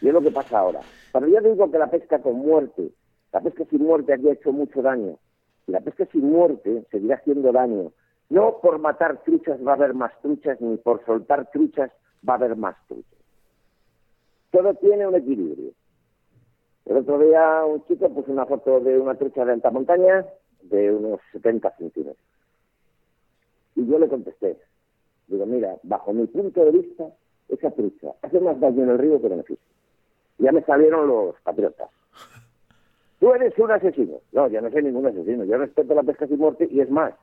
[0.00, 0.80] Y es lo que pasa ahora.
[1.12, 2.90] Pero ya digo que la pesca con muerte,
[3.32, 5.18] la pesca sin muerte aquí ha hecho mucho daño.
[5.66, 7.92] Y la pesca sin muerte seguirá haciendo daño.
[8.30, 11.90] No por matar truchas va a haber más truchas, ni por soltar truchas
[12.28, 13.20] va a haber más truchas.
[14.50, 15.72] Todo tiene un equilibrio.
[16.84, 20.24] El otro día un chico puso una foto de una trucha de alta montaña
[20.62, 22.16] de unos 70 centímetros.
[23.74, 24.58] Y yo le contesté,
[25.26, 27.04] digo, mira, bajo mi punto de vista,
[27.48, 29.64] esa trucha hace más daño en el río que beneficio.
[30.38, 31.90] Ya me salieron los patriotas.
[33.20, 34.18] Tú eres un asesino.
[34.32, 35.44] No, yo no soy ningún asesino.
[35.44, 37.14] Yo respeto la pesca sin muerte y es más.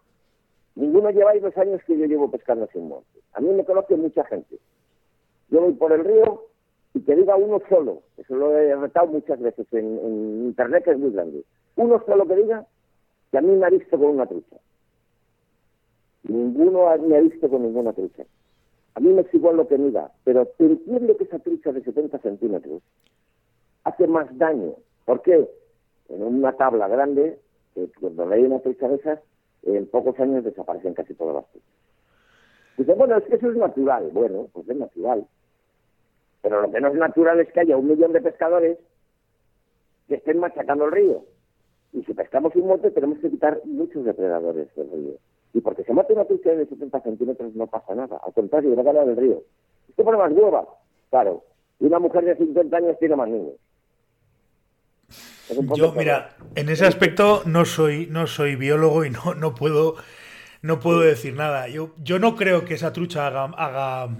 [0.75, 3.19] Ninguno lleváis los años que yo llevo pescando sin muerte.
[3.33, 4.57] A mí me conoce mucha gente.
[5.49, 6.45] Yo voy por el río
[6.93, 10.91] y que diga uno solo, eso lo he retado muchas veces en, en internet, que
[10.91, 11.43] es muy grande.
[11.75, 12.65] Uno solo que diga
[13.31, 14.57] que a mí me ha visto con una trucha.
[16.23, 18.23] Ninguno me ha visto con ninguna trucha.
[18.93, 22.19] A mí me es igual lo que mida, pero entiendo que esa trucha de 70
[22.19, 22.81] centímetros
[23.83, 24.75] hace más daño.
[25.05, 25.49] ¿Por qué?
[26.09, 27.39] En una tabla grande,
[27.73, 29.19] que cuando hay una trucha de esas,
[29.63, 31.69] en pocos años desaparecen casi todas las truchas.
[32.77, 34.09] Dice, bueno, es que eso es natural.
[34.11, 35.25] Bueno, pues es natural.
[36.41, 38.77] Pero lo que no es natural es que haya un millón de pescadores
[40.07, 41.23] que estén machacando el río.
[41.93, 45.13] Y si pescamos un monte, tenemos que quitar muchos depredadores del río.
[45.53, 48.19] Y porque se mate una trucha de 70 centímetros no pasa nada.
[48.25, 49.43] Al contrario, va a ganar el río.
[49.89, 50.65] Esto pone más hueva,
[51.09, 51.43] claro.
[51.79, 53.55] Y una mujer de 50 años tiene más niños.
[55.75, 59.95] Yo, mira, en ese aspecto no soy, no soy biólogo y no, no puedo
[60.61, 61.67] no puedo decir nada.
[61.67, 64.15] Yo, yo no creo que esa trucha haga, haga,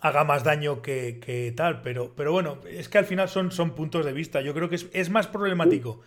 [0.00, 3.74] haga más daño que, que, tal, pero, pero bueno, es que al final son, son
[3.74, 4.40] puntos de vista.
[4.40, 6.00] Yo creo que es, es más problemático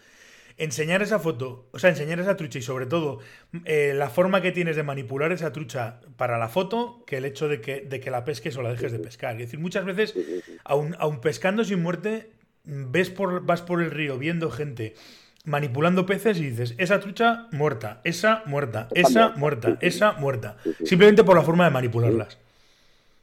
[0.60, 3.20] enseñar esa foto, o sea, enseñar esa trucha y sobre todo
[3.66, 7.48] eh, la forma que tienes de manipular esa trucha para la foto que el hecho
[7.48, 9.34] de que, de que la pesques o la dejes de pescar.
[9.34, 10.14] Es decir, muchas veces,
[10.66, 12.30] aun, aun pescando sin muerte,
[12.66, 14.94] ves por, vas por el río viendo gente
[15.46, 20.58] manipulando peces y dices, esa trucha muerta, esa muerta, esa muerta, esa muerta.
[20.84, 22.38] Simplemente por la forma de manipularlas.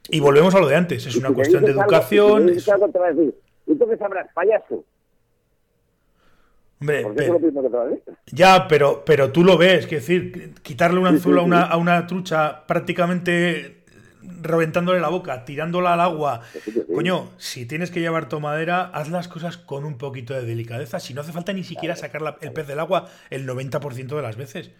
[0.09, 2.49] Y volvemos a lo de antes, es una cuestión de educación.
[2.49, 4.83] ¿Y tú qué sabrás, payaso?
[6.79, 7.05] Hombre,
[8.27, 12.05] ya, pero, pero tú lo ves, es decir, quitarle un anzuelo a, una, a una
[12.05, 13.77] trucha prácticamente
[14.41, 16.41] reventándole la boca, tirándola al agua.
[16.93, 20.99] Coño, si tienes que llevar tu madera, haz las cosas con un poquito de delicadeza.
[20.99, 24.35] Si no hace falta ni siquiera sacar el pez del agua el 90% de las
[24.35, 24.71] veces.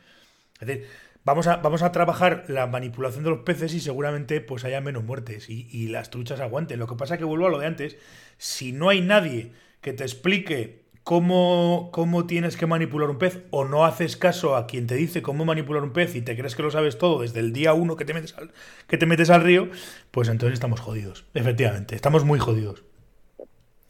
[0.60, 0.86] Es decir,
[1.24, 5.04] vamos a, vamos a trabajar la manipulación de los peces y seguramente pues haya menos
[5.04, 6.80] muertes y, y las truchas aguanten.
[6.80, 7.98] Lo que pasa es que vuelvo a lo de antes.
[8.38, 13.64] Si no hay nadie que te explique cómo, cómo tienes que manipular un pez o
[13.64, 16.64] no haces caso a quien te dice cómo manipular un pez y te crees que
[16.64, 18.52] lo sabes todo desde el día uno que te metes al,
[18.90, 19.70] que te metes al río,
[20.12, 21.26] pues entonces estamos jodidos.
[21.34, 22.84] Efectivamente, estamos muy jodidos.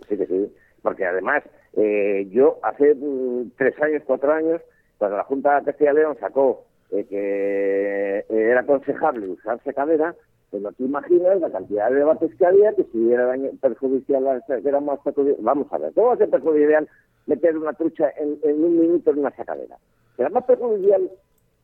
[0.07, 0.55] Sí, que sí.
[0.83, 1.41] Porque además,
[1.75, 4.61] eh, yo hace mm, tres años, cuatro años,
[4.99, 10.13] cuando la Junta de Castilla León sacó eh, que era aconsejable usar secadera,
[10.49, 14.67] pues no te imaginas la cantidad de debates que había, que si era perjudicial, que
[14.67, 15.43] era más perjudicial.
[15.43, 16.87] Vamos a ver, ¿cómo va a ser perjudicial
[17.25, 19.77] meter una trucha en, un minuto en una sacadera?
[20.15, 21.11] Será más perjudicial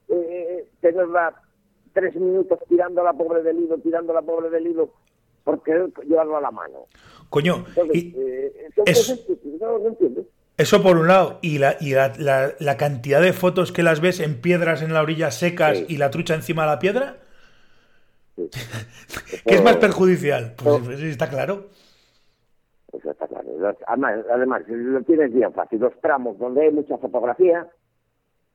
[0.09, 1.33] eh, tenerla
[1.93, 4.89] tres minutos tirando la pobre del hilo, tirando la pobre del hilo,
[5.43, 6.87] porque llevarlo a la mano.
[7.29, 8.69] Coño, eh,
[10.57, 14.19] eso por un lado, y, la, y la, la, cantidad de fotos que las ves
[14.19, 17.22] en piedras en la orilla secas y la trucha encima de la piedra.
[19.45, 20.55] ¿Qué es más perjudicial?
[20.61, 21.65] Pues sí, está claro.
[22.91, 23.49] Eso está claro.
[23.87, 25.79] Además, además, lo tienes bien fácil.
[25.79, 27.67] Los tramos donde hay mucha fotografía,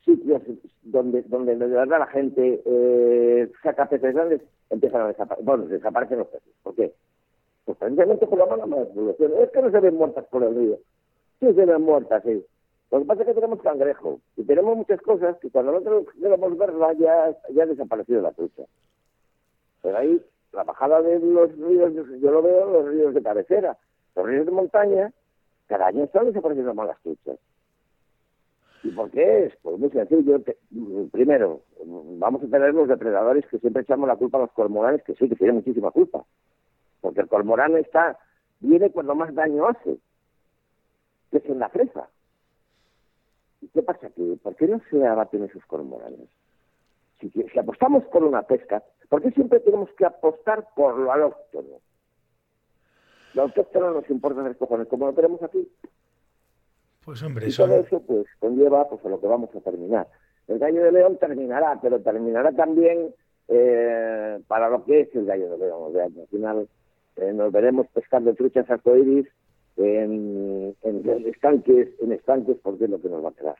[0.05, 0.43] sitios
[0.83, 5.45] donde, donde de verdad la gente eh, saca peces grandes, empiezan a desaparecer.
[5.45, 6.53] Bueno, desaparecen los peces.
[6.63, 6.93] ¿Por qué?
[7.65, 9.33] Pues precisamente por la mala manipulación.
[9.43, 10.79] Es que no se ven muertas por el río.
[11.41, 12.45] Sí se ven muertas, sí.
[12.91, 16.57] Lo que pasa es que tenemos cangrejo y tenemos muchas cosas que cuando nosotros queremos
[16.57, 18.63] verla ya, ya ha desaparecido la trucha.
[19.89, 20.23] Pero ahí,
[20.53, 23.79] la bajada de los ríos, yo lo veo los ríos de cabecera.
[24.15, 25.11] Los ríos de montaña,
[25.67, 27.39] cada año están desapareciendo más las truchas.
[28.83, 29.55] ¿Y por qué es?
[29.63, 30.43] Pues muy sencillo.
[31.11, 35.15] primero, vamos a tener los depredadores que siempre echamos la culpa a los cormoranes, que
[35.15, 36.23] sí, que tienen muchísima culpa.
[37.01, 38.19] Porque el cormorán está,
[38.61, 39.97] viene cuando más daño hace,
[41.31, 42.11] que es en la fresa.
[43.63, 44.11] ¿Y qué pasa?
[44.11, 46.29] ¿Que, ¿Por qué no se abaten esos cormoranes?
[47.21, 51.81] Si, si apostamos por una pesca, ¿Por qué siempre tenemos que apostar por lo alóctono?
[53.35, 55.67] Lo autóctono nos importa tres cojones, como lo tenemos aquí.
[57.05, 60.07] Pues hombre, y todo eso pues conlleva pues a lo que vamos a terminar.
[60.47, 63.15] El gallo de león terminará, pero terminará también
[63.49, 65.93] eh, para lo que es el gallo de león.
[65.99, 66.69] al final
[67.17, 69.27] eh, nos veremos pescando truchas arcoíris
[69.77, 73.57] en, en, estanques, en estanques, porque es lo que nos va a quedar.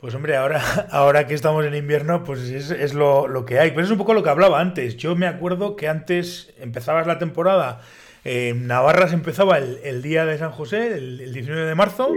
[0.00, 3.70] Pues hombre, ahora, ahora que estamos en invierno, pues es, lo, que hay.
[3.70, 4.96] Pero es un poco lo que hablaba antes.
[4.96, 7.82] Yo me acuerdo que antes empezabas la temporada,
[8.24, 12.14] en Navarra se empezaba el, día de San José, el, 19 de marzo,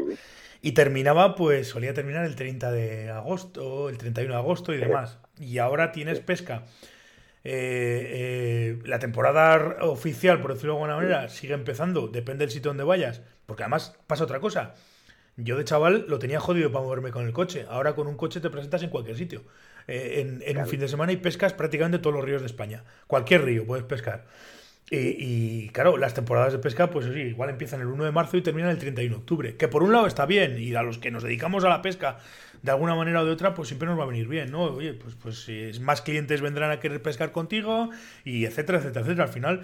[0.61, 5.19] y terminaba, pues solía terminar el 30 de agosto, el 31 de agosto y demás.
[5.37, 6.63] Y ahora tienes pesca.
[7.43, 12.69] Eh, eh, la temporada oficial, por decirlo de alguna manera, sigue empezando, depende del sitio
[12.69, 14.73] donde vayas, porque además pasa otra cosa
[15.37, 17.65] yo de chaval lo tenía jodido para moverme con el coche.
[17.69, 19.43] Ahora con un coche te presentas en cualquier sitio.
[19.87, 22.83] Eh, en, un fin de semana y pescas prácticamente todos los ríos de España.
[23.07, 24.25] Cualquier río puedes pescar.
[24.95, 28.43] Y, claro, las temporadas de pesca, pues sí, igual empiezan el 1 de marzo y
[28.43, 29.55] terminan el 31 de octubre.
[29.55, 32.19] Que por un lado está bien, y a los que nos dedicamos a la pesca
[32.61, 34.65] de alguna manera o de otra, pues siempre nos va a venir bien, ¿no?
[34.65, 37.89] Oye, pues, pues más clientes vendrán a querer pescar contigo,
[38.23, 39.23] y etcétera, etcétera, etcétera.
[39.23, 39.61] Al final,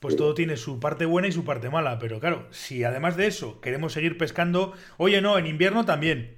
[0.00, 1.98] pues todo tiene su parte buena y su parte mala.
[1.98, 6.36] Pero claro, si además de eso queremos seguir pescando, oye, no, en invierno también.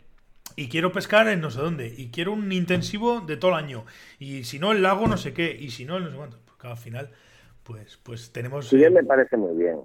[0.57, 1.87] Y quiero pescar en no sé dónde.
[1.87, 3.85] Y quiero un intensivo de todo el año.
[4.19, 5.57] Y si no, el lago no sé qué.
[5.59, 6.39] Y si no, no sé cuánto.
[6.45, 7.11] Porque al final,
[7.65, 8.69] pues, pues tenemos...
[8.69, 9.81] Sí, me parece muy bien.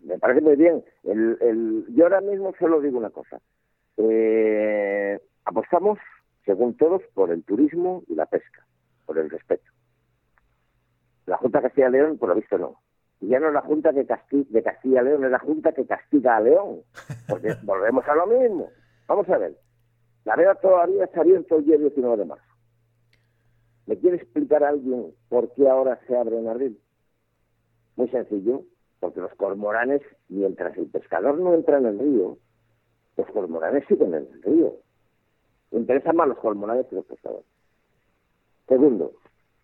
[0.00, 0.82] Me parece muy bien.
[1.04, 1.84] El, el...
[1.94, 3.40] Yo ahora mismo solo digo una cosa.
[3.96, 5.98] Eh, apostamos,
[6.44, 8.66] según todos, por el turismo y la pesca,
[9.06, 9.73] por el respeto.
[11.26, 12.80] La Junta de Castilla y León, por lo visto, no.
[13.20, 15.86] Y ya no es la Junta de, de Castilla y León, es la Junta que
[15.86, 16.80] castiga a León.
[17.28, 18.68] Porque volvemos a lo mismo.
[19.06, 19.56] Vamos a ver.
[20.24, 22.44] La veda todavía está abierto el día 19 de marzo.
[23.86, 26.80] ¿Me quiere explicar alguien por qué ahora se abre en abril?
[27.96, 28.62] Muy sencillo,
[29.00, 32.38] porque los cormoranes, mientras el pescador no entra en el río,
[33.16, 34.76] los cormoranes siguen en el río.
[35.70, 37.44] Interesan más los cormoranes que los pescadores.
[38.66, 39.12] Segundo,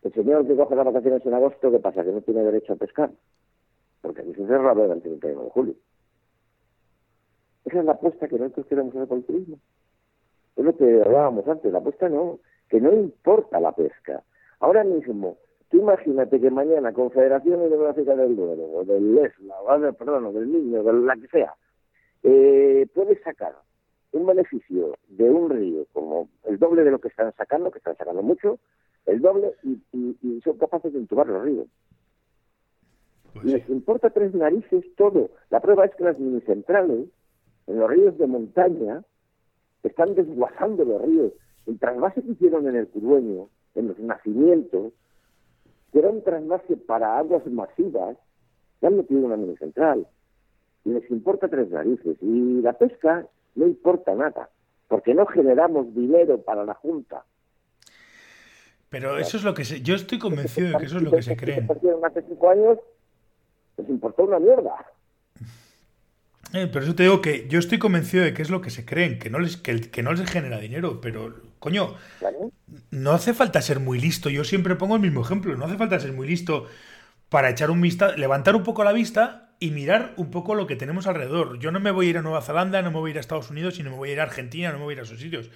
[0.02, 2.04] el señor que coge las vacaciones en agosto, ¿qué pasa?
[2.04, 3.10] Que no tiene derecho a pescar.
[4.00, 5.74] Porque aquí se cerra el 31 de julio.
[7.64, 9.58] Esa es la apuesta que nosotros queremos hacer por el turismo.
[10.56, 11.70] Es lo que hablábamos antes.
[11.70, 14.22] La apuesta no, que no importa la pesca.
[14.60, 15.36] Ahora mismo,
[15.70, 20.50] Tú imagínate que mañana Confederación Hidrográfica del Duero, o del ESLA, o perdón, o del
[20.50, 21.54] Niño, de la que sea,
[22.24, 23.54] eh, puede sacar
[24.10, 27.96] un beneficio de un río como el doble de lo que están sacando, que están
[27.96, 28.58] sacando mucho,
[29.06, 31.66] el doble, y, son capaces de entubar los ríos.
[33.32, 35.30] Pues Les importa tres narices todo.
[35.50, 37.08] La prueba es que las minicentrales,
[37.66, 39.04] en los ríos de montaña,
[39.82, 41.32] están desguazando los ríos.
[41.66, 44.92] El trasvase que hicieron en el Curueño, en los nacimientos,
[45.92, 48.16] que era un trasvase para aguas masivas,
[48.80, 50.06] ya han metido una minicentral.
[50.84, 52.16] Y les importa tres narices.
[52.20, 54.50] Y la pesca no importa nada,
[54.88, 57.24] porque no generamos dinero para la Junta.
[58.90, 61.22] Pero eso es lo que se, yo estoy convencido de que eso es lo que
[61.22, 61.66] se cree.
[62.04, 62.78] Hace cinco años
[63.78, 64.74] les importó una mierda.
[66.52, 68.84] Eh, pero eso te digo que yo estoy convencido de que es lo que se
[68.84, 71.94] creen, que no les, que, que no les genera dinero, pero coño,
[72.90, 74.28] no hace falta ser muy listo.
[74.28, 76.66] Yo siempre pongo el mismo ejemplo, no hace falta ser muy listo
[77.28, 80.74] para echar un vista, levantar un poco la vista y mirar un poco lo que
[80.74, 81.60] tenemos alrededor.
[81.60, 83.20] Yo no me voy a ir a Nueva Zelanda, no me voy a ir a
[83.20, 85.04] Estados Unidos, sino me voy a ir a Argentina, no me voy a ir a
[85.04, 85.50] esos sitios.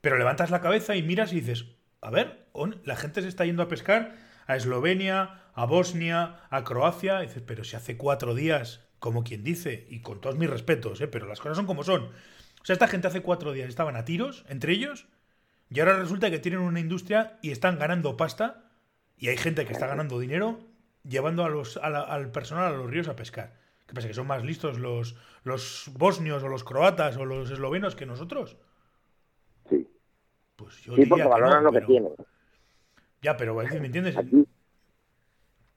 [0.00, 1.66] Pero levantas la cabeza y miras y dices,
[2.00, 2.46] a ver,
[2.84, 7.22] la gente se está yendo a pescar a Eslovenia, a Bosnia, a Croacia.
[7.22, 11.00] Y dices, pero si hace cuatro días como quien dice, y con todos mis respetos,
[11.00, 11.08] ¿eh?
[11.08, 12.02] pero las cosas son como son.
[12.04, 15.06] O sea, esta gente hace cuatro días estaban a tiros entre ellos,
[15.70, 18.70] y ahora resulta que tienen una industria y están ganando pasta,
[19.16, 20.60] y hay gente que está ganando dinero
[21.02, 23.58] llevando a los, al personal a los ríos a pescar.
[23.86, 24.06] ¿Qué pasa?
[24.06, 28.56] ¿Que son más listos los, los bosnios o los croatas o los eslovenos que nosotros?
[30.60, 32.12] Pues yo sí, porque valoran lo que tienen.
[33.22, 34.16] Ya, pero ¿me entiendes?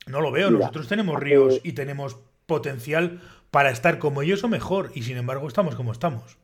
[0.08, 0.52] No lo veo.
[0.52, 2.16] Nosotros tenemos ríos y tenemos
[2.46, 6.38] potencial para estar como ellos o mejor, y sin embargo estamos como estamos.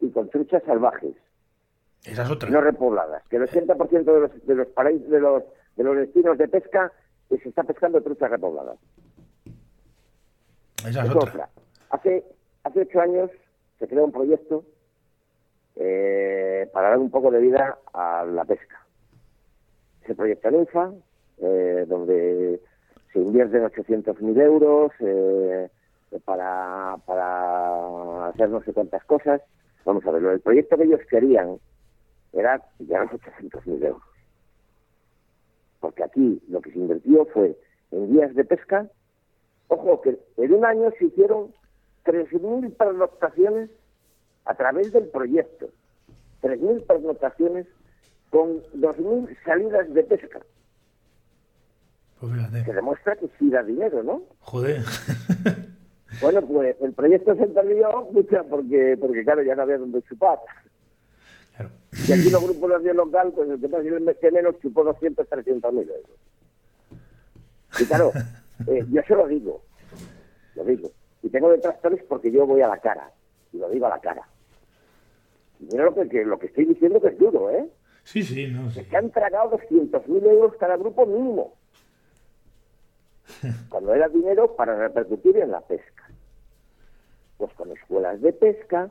[0.00, 1.14] Y con truchas salvajes.
[2.04, 2.50] Esa es otra.
[2.50, 3.22] No repobladas.
[3.28, 5.42] Que el 80% de los, de los paraísos, de los,
[5.76, 6.92] de los destinos de pesca
[7.28, 8.78] se está pescando truchas repobladas.
[10.86, 11.48] Esa es, otra.
[11.90, 12.24] Hace,
[12.64, 13.30] hace ocho años
[13.78, 14.64] se creó un proyecto
[15.76, 18.84] eh, para dar un poco de vida a la pesca.
[20.02, 21.02] Ese proyecto en
[21.38, 22.60] eh, donde
[23.12, 25.68] se invierten 800.000 euros eh,
[26.24, 29.40] para, para hacer no sé cuántas cosas.
[29.84, 31.58] Vamos a ver, el proyecto que ellos querían
[32.32, 34.02] era los 800.000 euros.
[35.80, 37.56] Porque aquí lo que se invirtió fue
[37.90, 38.86] en guías de pesca.
[39.68, 41.52] Ojo, que en un año se hicieron
[42.04, 43.70] 3.000 pernoctaciones
[44.50, 45.68] a través del proyecto.
[46.42, 47.66] 3.000 pernoctaciones
[48.30, 50.40] con 2.000 salidas de pesca.
[52.18, 54.22] Pues que demuestra que sí da dinero, ¿no?
[54.40, 54.82] Joder.
[56.20, 60.38] bueno, pues el proyecto se perdió mucho porque, porque claro, ya no había donde chupar.
[62.08, 64.82] Y aquí los grupos de local, pues el que pasa el mes que menos chupó
[64.82, 66.18] 200, 300 mil euros.
[67.78, 68.12] Y claro,
[68.66, 69.62] eh, yo se lo digo,
[70.56, 70.90] lo digo.
[71.22, 73.12] Y tengo detractores porque yo voy a la cara,
[73.52, 74.26] y lo digo a la cara.
[75.60, 77.68] Mira lo que, lo que estoy diciendo que es duro, ¿eh?
[78.04, 78.70] Sí, sí, no.
[78.70, 81.54] Se han tragado 200.000 euros cada grupo mínimo
[83.68, 86.10] cuando era dinero para repercutir en la pesca.
[87.36, 88.90] Pues con escuelas de pesca,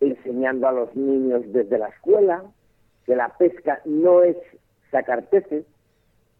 [0.00, 2.44] enseñando a los niños desde la escuela
[3.04, 4.36] que la pesca no es
[4.90, 5.64] sacar peces,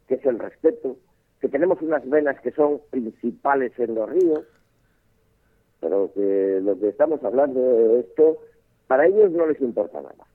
[0.08, 0.96] que es el respeto,
[1.40, 4.44] que tenemos unas venas que son principales en los ríos,
[5.80, 8.38] pero que lo que estamos hablando de esto,
[8.90, 10.26] para ellos no les importa nada.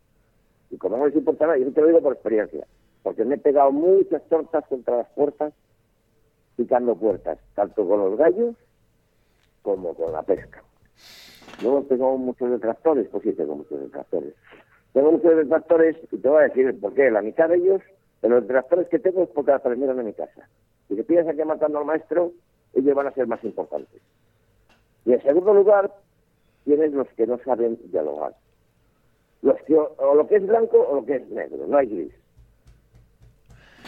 [0.71, 2.65] Y como no les importa nada, yo te lo digo por experiencia,
[3.03, 5.53] porque me he pegado muchas tortas contra las puertas
[6.55, 8.55] picando puertas, tanto con los gallos
[9.61, 10.63] como con la pesca.
[11.61, 14.33] Luego tengo muchos detractores, pues sí tengo muchos detractores.
[14.93, 17.11] Tengo muchos detractores y te voy a decir por qué.
[17.11, 17.81] La mitad de ellos,
[18.21, 20.47] de los detractores que tengo es porque aprendieron en mi casa.
[20.87, 22.31] Y si piensas que matando al maestro,
[22.73, 24.01] ellos van a ser más importantes.
[25.03, 25.93] Y en segundo lugar,
[26.63, 28.33] tienes los que no saben dialogar.
[29.97, 32.13] O lo que es blanco o lo que es negro, no hay gris.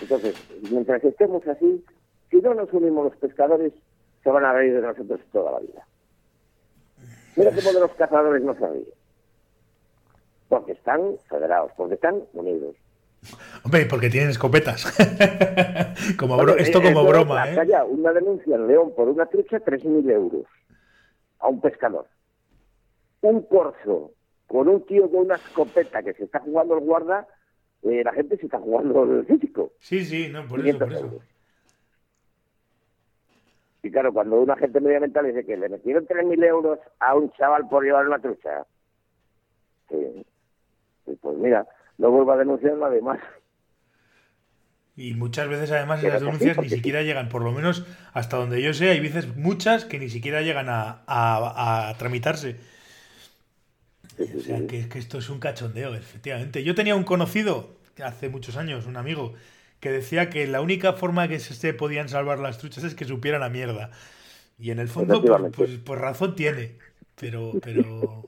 [0.01, 0.35] Entonces,
[0.69, 1.83] mientras estemos así,
[2.29, 3.73] si no nos unimos los pescadores,
[4.23, 5.87] se van a reír de nosotros toda la vida.
[7.35, 8.85] Mira cómo de los cazadores no se ríen.
[10.49, 12.75] Porque están federados, porque están unidos.
[13.63, 14.85] Hombre, porque tienen escopetas.
[16.19, 17.57] como esto como broma, ¿eh?
[17.89, 20.45] una denuncia en León por una trucha, 3.000 euros
[21.39, 22.07] a un pescador.
[23.21, 24.11] Un corzo
[24.47, 27.27] con un tío con una escopeta que se está jugando el guarda,
[27.83, 29.73] eh, la gente se está jugando el físico.
[29.79, 31.19] Sí, sí, no, por eso, por eso.
[33.83, 37.67] Y claro, cuando un agente medioambiental dice que le metieron 3.000 euros a un chaval
[37.69, 38.65] por llevar una trucha,
[39.87, 41.67] pues mira,
[41.97, 43.19] no vuelvo a denunciarlo además.
[44.95, 48.73] Y muchas veces además las denuncias ni siquiera llegan, por lo menos hasta donde yo
[48.73, 52.59] sé, hay veces muchas que ni siquiera llegan a, a, tramitarse.
[54.19, 56.63] O sea, que, que, esto es un cachondeo, efectivamente.
[56.63, 59.33] Yo tenía un conocido, hace muchos años, un amigo,
[59.79, 63.41] que decía que la única forma que se podían salvar las truchas es que supieran
[63.41, 63.91] la mierda.
[64.57, 66.77] Y en el fondo, pues, pues, pues, razón tiene,
[67.19, 67.53] pero...
[67.61, 68.23] pero...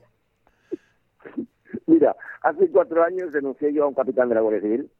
[1.86, 4.90] Mira, hace cuatro años denuncié yo a un capitán de la Guardia Civil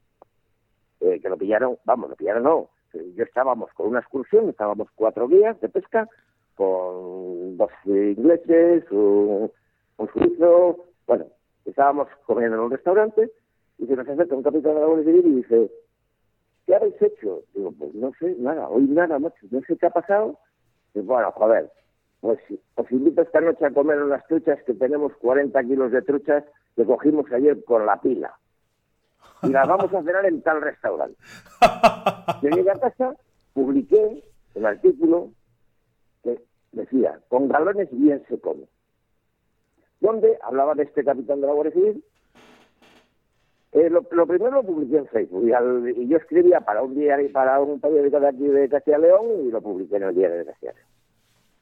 [1.01, 5.28] eh, que lo pillaron, vamos, lo pillaron no, yo estábamos con una excursión, estábamos cuatro
[5.28, 6.09] guías de pesca,
[6.57, 9.51] con dos ingleses, un,
[10.01, 11.26] un suizo, bueno,
[11.66, 13.30] estábamos comiendo en un restaurante
[13.78, 15.70] y se nos acerca un capitán de la Guardia Civil y dice,
[16.66, 17.42] ¿qué habéis hecho?
[17.55, 20.38] Digo, pues no sé, nada, hoy nada, macho, no sé qué ha pasado.
[20.94, 21.70] Y bueno, joder,
[22.20, 22.38] pues
[22.76, 26.44] os invito esta noche a comer unas truchas que tenemos 40 kilos de truchas
[26.76, 28.34] que cogimos ayer con la pila.
[29.42, 31.16] Y las vamos a cenar en tal restaurante.
[32.42, 33.14] Llegué a casa,
[33.53, 34.24] publiqué
[34.55, 35.30] un artículo
[36.22, 36.40] que
[36.72, 38.66] decía, con galones bien se come.
[40.01, 42.05] Donde hablaba de este capitán de la Guardia Civil
[43.72, 47.80] eh, lo, primero lo publiqué en Facebook y, yo escribía para un diario, para un
[47.80, 50.72] periódico de aquí de Castilla y León y lo publiqué en el diario de Castilla
[50.72, 50.86] León.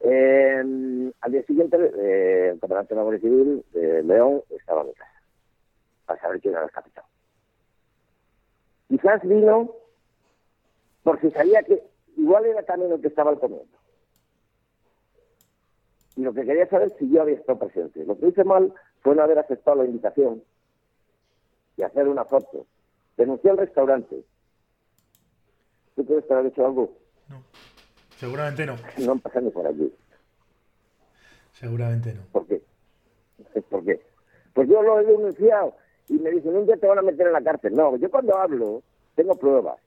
[0.01, 4.87] Eh, al día siguiente, eh, el comandante de la Guardia Civil de León estaba en
[4.89, 5.21] mi casa
[6.07, 7.05] para saber quién era el capitán.
[8.89, 9.71] Quizás vino
[11.03, 11.83] por si sabía que
[12.17, 13.78] igual era también el que estaba al comienzo.
[16.19, 18.05] Y lo que quería saber si yo había estado presente.
[18.05, 20.43] Lo que hice mal fue no haber aceptado la invitación
[21.77, 22.67] y hacer una foto.
[23.17, 24.25] Denuncié al restaurante.
[25.95, 26.93] ¿Tú puedes haber hecho algo?
[27.29, 27.41] No,
[28.17, 28.75] seguramente no.
[28.99, 29.95] No han ni por allí.
[31.53, 32.23] Seguramente no.
[32.33, 32.63] ¿Por qué?
[33.71, 34.03] ¿Por qué?
[34.55, 35.77] Pues yo lo he denunciado
[36.09, 37.75] y me dicen, un día te van a meter en la cárcel.
[37.75, 38.83] No, yo cuando hablo
[39.15, 39.79] tengo pruebas.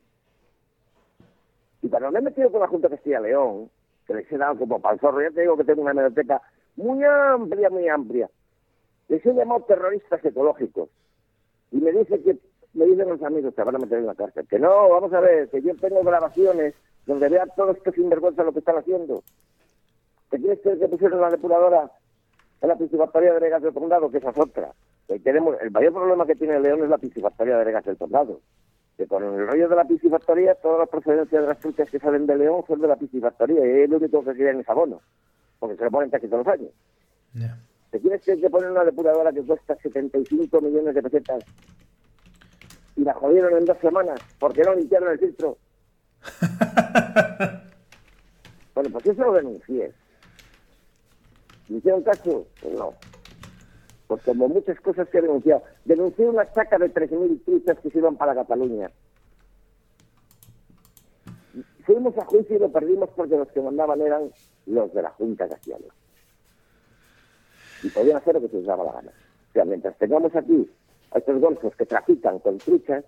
[1.82, 3.70] Y cuando me he metido con la Junta Castilla León,
[4.06, 6.42] que les he dado como para el zorro, ya te digo que tengo una biblioteca
[6.76, 8.30] muy amplia, muy amplia.
[9.08, 10.90] Les he llamado terroristas ecológicos
[11.72, 12.38] y me dice que
[12.74, 14.48] me dicen los amigos que van a meter en la cárcel.
[14.48, 16.74] Que no, vamos a ver, que yo tengo grabaciones
[17.06, 19.24] donde vea todo esto sinvergüenza lo que están haciendo.
[20.30, 21.92] ¿Qué quieres que, que pusieron la depuradora
[22.62, 24.10] en la piscifactoría de Vegas del Condado?
[24.10, 24.72] Que esa es otra.
[25.24, 28.40] Tenemos, el mayor problema que tiene León es la piscifactoria de Vegas del Condado.
[28.98, 32.28] Que con el rollo de la piscifactoría, todas las procedencias de las frutas que salen
[32.28, 35.02] de León son de la piscifactoría y es lo único que quieren es abono.
[35.60, 36.72] Porque se lo ponen casi todos los años.
[37.92, 41.44] ¿Te quieres que poner una depuradora que cuesta 75 millones de pesetas
[42.96, 45.58] y la jodieron en dos semanas porque no limpiaron el filtro?
[48.76, 49.92] bueno, pues eso lo denuncié.
[51.70, 52.46] ¿Me hicieron caso?
[52.62, 52.94] Pues no.
[54.12, 55.64] Pues como muchas cosas que he denunciado.
[55.86, 58.92] Denuncié una saca de 13.000 truchas que se iban para Cataluña.
[61.86, 64.30] Fuimos a juicio y lo perdimos porque los que mandaban eran
[64.66, 65.78] los de la Junta Castilla
[67.84, 69.12] y podían hacer lo que se les daba la gana.
[69.12, 70.70] O sea, mientras tengamos aquí
[71.12, 73.06] a estos golfos que trafican con truchas,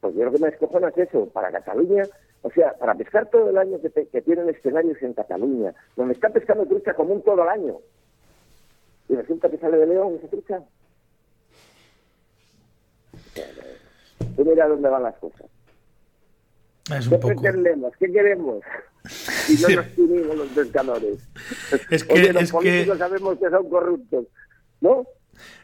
[0.00, 2.04] pues yo lo que me escojona es eso, para Cataluña,
[2.42, 6.64] o sea, para pescar todo el año que, tienen escenarios en Cataluña, donde están pescando
[6.64, 7.80] trucha común todo el año,
[9.08, 10.62] y resulta que sale de León esa trucha.
[14.36, 15.46] Tú mira dónde van las cosas.
[16.86, 17.92] ¿Qué pretendemos?
[17.98, 18.62] ¿Qué queremos?
[19.48, 21.28] Y no nos unimos los pescadores.
[21.90, 22.98] Es que, los es políticos que...
[22.98, 24.26] sabemos que son corruptos,
[24.80, 25.06] ¿no?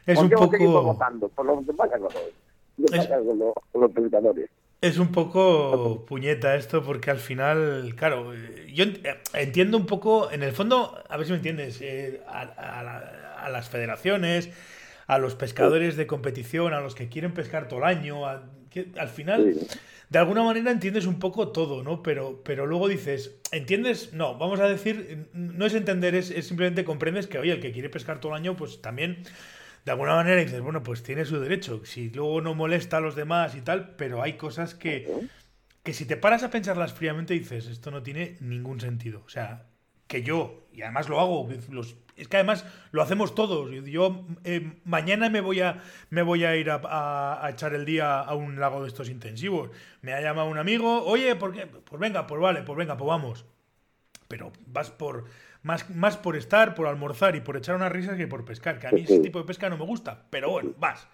[0.07, 0.83] Es un poco...
[0.83, 1.29] votando?
[1.29, 3.07] Por lo que pasa con los, es...
[3.07, 4.51] con los, con los pescadores.
[4.81, 8.33] Es un poco puñeta esto porque al final, claro,
[8.67, 8.85] yo
[9.33, 13.32] entiendo un poco, en el fondo, a ver si me entiendes, eh, a, a, a,
[13.49, 14.51] las federaciones,
[15.07, 18.23] a los pescadores de competición, a los que quieren pescar todo el año,
[18.71, 19.57] que, al final...
[20.13, 22.03] De alguna manera entiendes un poco todo, ¿no?
[22.03, 24.13] Pero, pero luego dices, ¿entiendes?
[24.13, 27.89] No, vamos a decir, no es entender, es, simplemente comprendes que, oye, el que quiere
[27.89, 29.23] pescar todo el año, pues también,
[29.87, 31.81] de alguna manera dices, bueno, pues tiene su derecho.
[31.87, 35.11] Si luego no molesta a los demás y tal, pero hay cosas que,
[35.83, 39.23] que si te paras a pensarlas fríamente dices, esto no tiene ningún sentido.
[39.25, 39.65] O sea,
[40.09, 43.71] que yo, y además lo hago, los, es que además lo hacemos todos.
[43.85, 48.35] Yo eh, mañana me voy a, me voy a ir a, echar el día a
[48.35, 49.71] un lago de estos intensivos.
[50.03, 51.67] Me ha llamado un amigo, oye, ¿por qué?
[51.67, 53.45] Pues venga, pues vale, pues venga, pues vamos.
[54.29, 55.25] Pero vas por
[55.63, 58.79] más, más por estar, por almorzar y por echar unas risas que por pescar.
[58.79, 61.09] Que a mí ese tipo de pesca no me gusta, pero bueno, vas.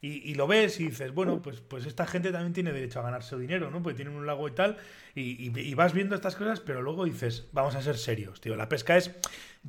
[0.00, 3.36] Y, lo ves y dices, bueno, pues, pues esta gente también tiene derecho a ganarse
[3.36, 3.82] dinero, ¿no?
[3.82, 4.76] Porque tienen un lago y tal,
[5.16, 8.96] y, vas viendo estas cosas, pero luego dices, vamos a ser serios, tío, la pesca
[8.96, 9.10] es...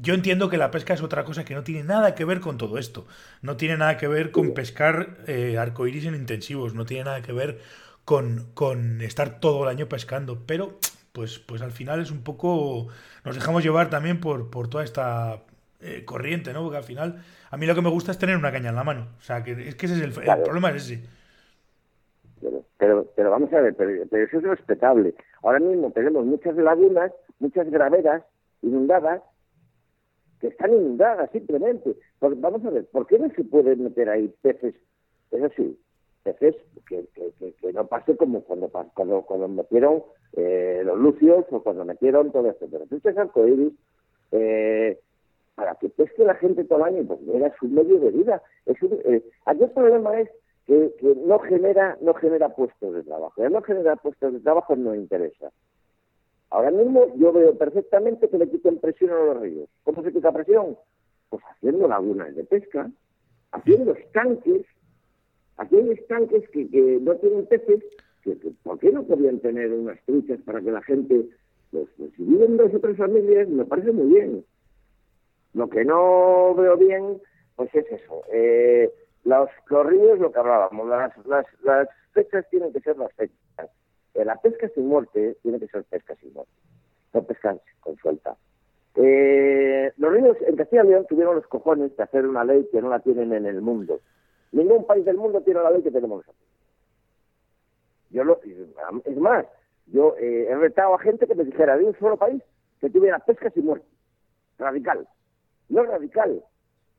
[0.01, 2.57] Yo entiendo que la pesca es otra cosa que no tiene nada que ver con
[2.57, 3.05] todo esto,
[3.41, 7.33] no tiene nada que ver con pescar eh, arcoiris en intensivos, no tiene nada que
[7.33, 7.59] ver
[8.05, 10.39] con, con estar todo el año pescando.
[10.45, 10.79] Pero,
[11.11, 12.87] pues, pues al final es un poco.
[13.25, 15.43] Nos dejamos llevar también por, por toda esta
[15.81, 16.63] eh, corriente, ¿no?
[16.63, 17.21] Porque al final,
[17.51, 19.07] a mí lo que me gusta es tener una caña en la mano.
[19.17, 21.03] O sea, que es que ese es el, problema, es ese.
[22.77, 25.13] Pero, pero, vamos a ver, pero, eso es respetable.
[25.43, 28.23] Ahora mismo tenemos muchas lagunas, muchas graveras
[28.61, 29.21] inundadas,
[30.39, 31.95] que están inundadas simplemente.
[32.19, 34.75] vamos a ver, ¿por qué no se pueden meter ahí peces?
[35.31, 35.77] Eso sí,
[36.23, 36.55] peces
[36.87, 41.85] que, que, que, no pase como cuando, cuando, cuando metieron eh, los lucios o cuando
[41.85, 42.67] metieron todo esto.
[42.69, 43.73] Pero peces arcoíris,
[44.31, 44.99] eh,
[45.55, 48.41] para que pesque la gente todo el año, pues era su medio de vida.
[48.65, 50.29] Es eh, aquí el problema es
[50.65, 50.93] que,
[51.25, 53.33] no genera no genera puestos de trabajo.
[53.41, 55.51] Ya no genera puestos de trabajo no interesa.
[56.51, 59.69] Ahora mismo yo veo perfectamente que le quiten presión a los ríos.
[59.83, 60.77] ¿Cómo se quita presión?
[61.29, 62.89] Pues haciendo lagunas de pesca,
[63.51, 64.65] haciendo estanques.
[65.57, 67.83] Hay estanques que, que no tienen peces,
[68.23, 71.25] que, ¿por qué no podían tener unas truchas para que la gente,
[71.71, 74.45] pues, pues si viven dos o tres familias, me parece muy bien
[75.53, 77.21] lo que no veo bien,
[77.55, 78.23] pues es eso.
[78.31, 78.91] Eh,
[79.23, 79.49] los,
[79.85, 83.37] ríos, lo que hablábamos, las, las, las fechas tienen que ser las fechas.
[84.14, 86.51] Eh, la pesca sin muerte tiene que ser pesca sin muerte,
[87.14, 88.36] no pesca con suelta.
[88.95, 92.82] Eh, los ríos en Castilla y León tuvieron los cojones de hacer una ley que
[92.82, 94.01] no la tienen en el mundo.
[94.51, 96.47] Ningún país del mundo tiene la ley que tenemos nosotros.
[98.10, 98.39] Yo lo,
[99.05, 99.45] es más,
[99.88, 102.41] yo eh, he retado a gente que me dijera de un solo país
[102.82, 103.88] que tuviera pesca sin muerte.
[104.57, 105.07] Radical.
[105.70, 106.43] No radical.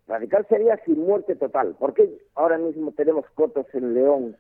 [0.07, 1.77] Radical sería sin muerte total.
[1.79, 4.37] Porque ahora mismo tenemos cotos en León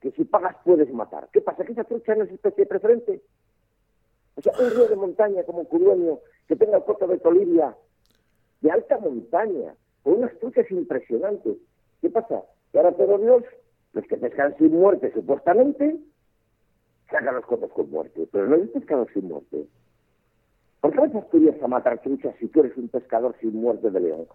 [0.00, 1.28] que si pagas puedes matar?
[1.32, 1.64] ¿Qué pasa?
[1.64, 3.22] ¿Que esa trucha no es especie preferente?
[4.36, 7.76] O sea, un río de montaña como Curueño, que tenga el coto de Tolivia,
[8.60, 11.58] de alta montaña, con unas truchas impresionantes.
[12.00, 12.42] ¿Qué pasa?
[12.72, 13.44] Que ahora pero Dios,
[13.92, 15.98] los que pescan sin muerte supuestamente,
[17.10, 19.66] sacan los cotos con muerte, pero no hay pescado sin muerte.
[20.80, 24.00] ¿Por qué vas a a matar truchas si tú eres un pescador sin muerte de
[24.00, 24.26] león?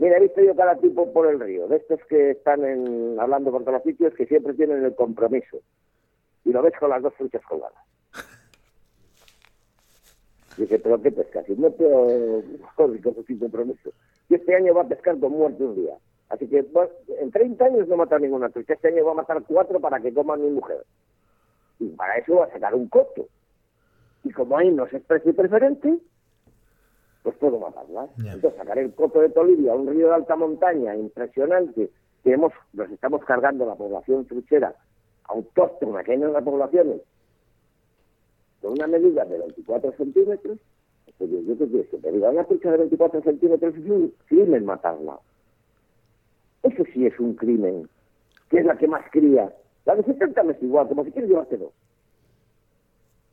[0.00, 2.60] Mira, he visto yo cada tipo por el río, de estos que están
[3.20, 5.58] hablando por todos los sitios, que siempre tienen el compromiso.
[6.44, 7.78] Y lo ves con las dos truchas colgadas.
[10.56, 11.42] Dice, ¿pero qué pesca?
[11.44, 11.84] Si no te...
[12.74, 13.90] Joder, sin compromiso.
[14.28, 15.94] Y este año va a pescar con muerte un día.
[16.30, 16.66] Así que
[17.20, 18.74] en 30 años no mata ninguna trucha.
[18.74, 20.84] Este año va a matar cuatro para que coman mi mujer.
[21.78, 23.28] Y para eso va a sacar un coto
[24.24, 25.98] y como ahí no es especie preferente,
[27.22, 28.08] pues puedo matarla.
[28.18, 31.90] Entonces, sacar el coto de Tolivia, un río de alta montaña impresionante,
[32.22, 34.74] que hemos, nos estamos cargando la población truchera
[35.30, 37.00] autóctona que hay en las poblaciones,
[38.60, 40.58] con una medida de 24 centímetros,
[41.18, 44.64] pues yo, te digo, que te diga, una trucha de 24 centímetros es un crimen
[44.64, 45.18] matarla.
[46.62, 47.88] Eso sí es un crimen,
[48.48, 49.52] que es la que más cría.
[49.84, 51.72] La de 70 no es igual, como si quieres llevarte dos.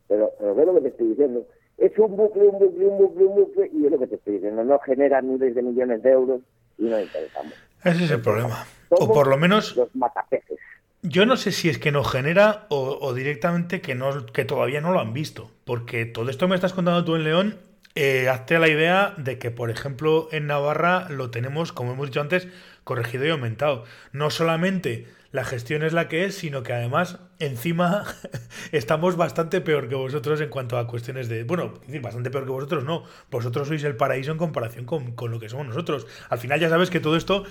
[0.06, 1.46] Pero, pero ve lo que te estoy diciendo.
[1.78, 4.34] Es un bucle, un bucle, un bucle, un bucle, y es lo que te estoy
[4.34, 4.64] diciendo.
[4.64, 6.40] No genera miles de millones de euros
[6.76, 7.54] y no interesamos.
[7.84, 8.66] Ese es el problema.
[8.90, 9.76] O por lo menos.
[9.76, 10.58] Los matapeces.
[11.02, 14.92] Yo no sé si es que no genera o, directamente que, no, que todavía no
[14.92, 15.50] lo han visto.
[15.64, 17.67] Porque todo esto me estás contando tú en León
[18.00, 22.20] eh, hazte la idea de que, por ejemplo, en Navarra lo tenemos, como hemos dicho
[22.20, 22.46] antes,
[22.84, 23.82] corregido y aumentado.
[24.12, 28.04] No solamente la gestión es la que es, sino que además encima
[28.72, 31.42] estamos bastante peor que vosotros en cuanto a cuestiones de...
[31.42, 33.02] Bueno, bastante peor que vosotros, no.
[33.32, 36.06] Vosotros sois el paraíso en comparación con, con lo que somos nosotros.
[36.28, 37.42] Al final ya sabes que todo esto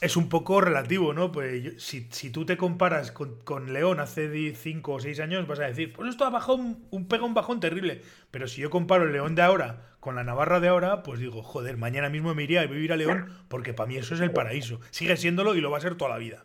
[0.00, 1.30] es un poco relativo, ¿no?
[1.30, 5.60] Pues si, si tú te comparas con, con, León hace 5 o 6 años, vas
[5.60, 8.00] a decir, pues esto ha bajado un, un pega un bajón terrible.
[8.30, 11.42] Pero si yo comparo el León de ahora con la Navarra de ahora, pues digo,
[11.42, 14.32] joder, mañana mismo me iría a vivir a León porque para mí eso es el
[14.32, 14.80] paraíso.
[14.90, 16.44] Sigue siéndolo y lo va a ser toda la vida.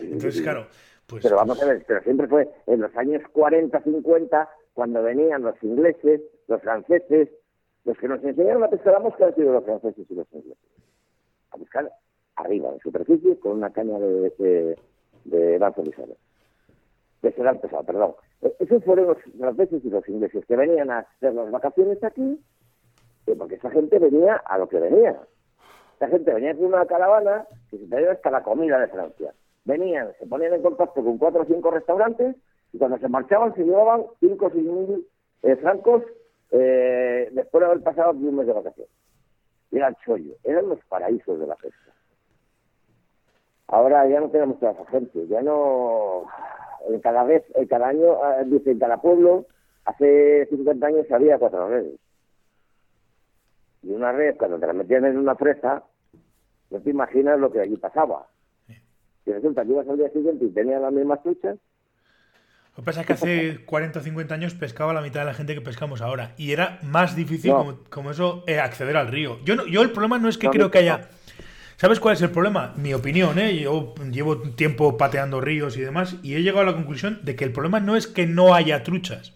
[0.00, 0.66] Entonces, claro,
[1.06, 1.22] pues...
[1.22, 5.54] Pero vamos a ver, pero siempre fue en los años 40, 50, cuando venían los
[5.62, 7.28] ingleses, los franceses,
[7.84, 10.58] los que nos enseñaron a pescar la mosca han sido los franceses y los ingleses.
[11.52, 11.90] A buscar
[12.36, 14.78] arriba, en superficie, con una caña de, de,
[15.24, 15.58] de
[17.22, 18.14] De sedal pesado, perdón.
[18.42, 22.40] E, esos fueron los franceses y los ingleses que venían a hacer las vacaciones aquí,
[23.26, 25.20] eh, porque esa gente venía a lo que venía.
[25.96, 30.12] Esa gente venía con una caravana que se traía hasta la comida de Francia venían,
[30.18, 32.36] se ponían en contacto con cuatro o cinco restaurantes
[32.72, 35.06] y cuando se marchaban se llevaban cinco o seis mil
[35.42, 36.02] eh, francos
[36.50, 38.92] eh, después de haber pasado un mes de vacaciones.
[39.70, 41.92] Era el chollo, eran los paraísos de la pesca.
[43.68, 46.24] Ahora ya no tenemos toda esa gente, ya no.
[46.88, 49.46] En cada vez, en cada año, eh, dice, cada pueblo,
[49.84, 51.98] hace 50 años había cuatro redes.
[53.82, 55.84] Y una red, cuando te la metían en una fresa,
[56.70, 58.26] no te imaginas lo que allí pasaba.
[59.26, 61.56] Y resulta que ibas al día siguiente y tenías las mismas truchas
[62.70, 65.34] Lo que pasa es que hace 40 o 50 años pescaba la mitad de la
[65.34, 66.34] gente que pescamos ahora.
[66.36, 67.52] Y era más difícil,
[67.90, 69.38] como, eso, eh, acceder al río.
[69.44, 71.08] Yo, no, yo el problema no es que creo que haya...
[71.80, 72.74] ¿Sabes cuál es el problema?
[72.76, 73.58] Mi opinión, ¿eh?
[73.58, 77.44] Yo llevo tiempo pateando ríos y demás y he llegado a la conclusión de que
[77.44, 79.32] el problema no es que no haya truchas,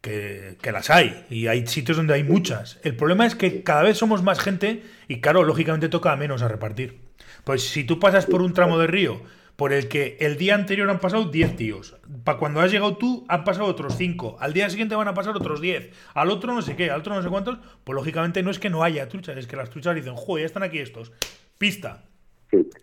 [0.00, 2.80] que, que, las hay y hay sitios donde hay muchas.
[2.82, 6.48] El problema es que cada vez somos más gente y claro, lógicamente toca menos a
[6.48, 6.98] repartir.
[7.44, 9.22] Pues si tú pasas por un tramo de río
[9.58, 12.00] por el que el día anterior han pasado 10 tíos.
[12.22, 14.36] Para cuando has llegado tú, han pasado otros 5.
[14.38, 16.12] Al día siguiente van a pasar otros 10.
[16.14, 17.58] Al otro no sé qué, al otro no sé cuántos.
[17.82, 20.46] Pues lógicamente no es que no haya truchas, es que las truchas dicen, joder, ya
[20.46, 21.10] están aquí estos.
[21.58, 22.04] Pista.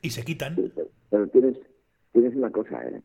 [0.02, 0.58] Y se quitan.
[1.10, 1.56] pero tienes,
[2.12, 3.02] tienes una cosa, ¿eh?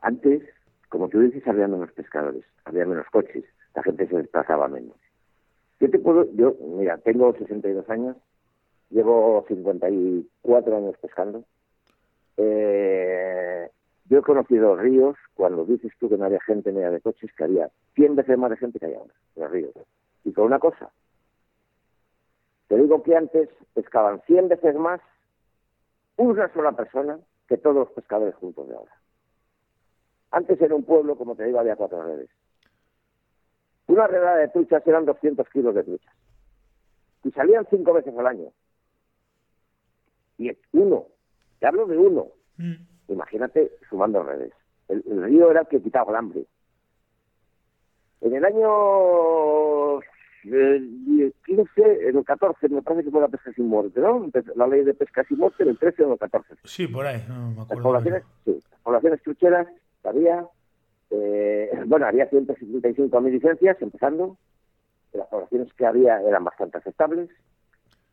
[0.00, 0.42] Antes,
[0.88, 4.96] como tú dices, había menos pescadores, había menos coches, la gente se desplazaba menos.
[5.78, 8.16] Yo te puedo, yo, mira, tengo 62 años,
[8.88, 11.44] llevo 54 años pescando
[12.38, 13.70] eh,
[14.08, 17.44] yo he conocido ríos, cuando dices tú que no había gente ni de coches, que
[17.44, 19.72] había 100 veces más de gente que hay ahora los ríos.
[20.24, 20.90] Y con una cosa,
[22.68, 25.00] te digo que antes pescaban 100 veces más
[26.16, 27.18] una sola persona
[27.48, 28.92] que todos los pescadores juntos de ahora.
[30.30, 32.30] Antes en un pueblo, como te digo, había cuatro redes.
[33.88, 36.14] Una redada de truchas eran 200 kilos de truchas.
[37.24, 38.52] Y salían cinco veces al año.
[40.36, 41.06] Y uno
[41.58, 42.28] te hablo de uno.
[42.56, 42.74] Mm.
[43.08, 44.52] Imagínate sumando redes.
[44.88, 46.44] El, río era el que quitaba el hambre.
[48.20, 50.00] En el año
[50.42, 54.30] 15, en el 14, me parece que fue la pesca sin muerte, ¿no?
[54.56, 56.54] La ley de pesca sin muerte en el 13 o en el 14.
[56.64, 57.74] Sí, por ahí, no me acuerdo.
[57.74, 59.68] Las poblaciones, sí, las poblaciones trucheras
[60.04, 60.46] había,
[61.10, 64.36] eh, bueno, había 175.000 licencias empezando,
[65.12, 67.30] las poblaciones que había eran bastante aceptables,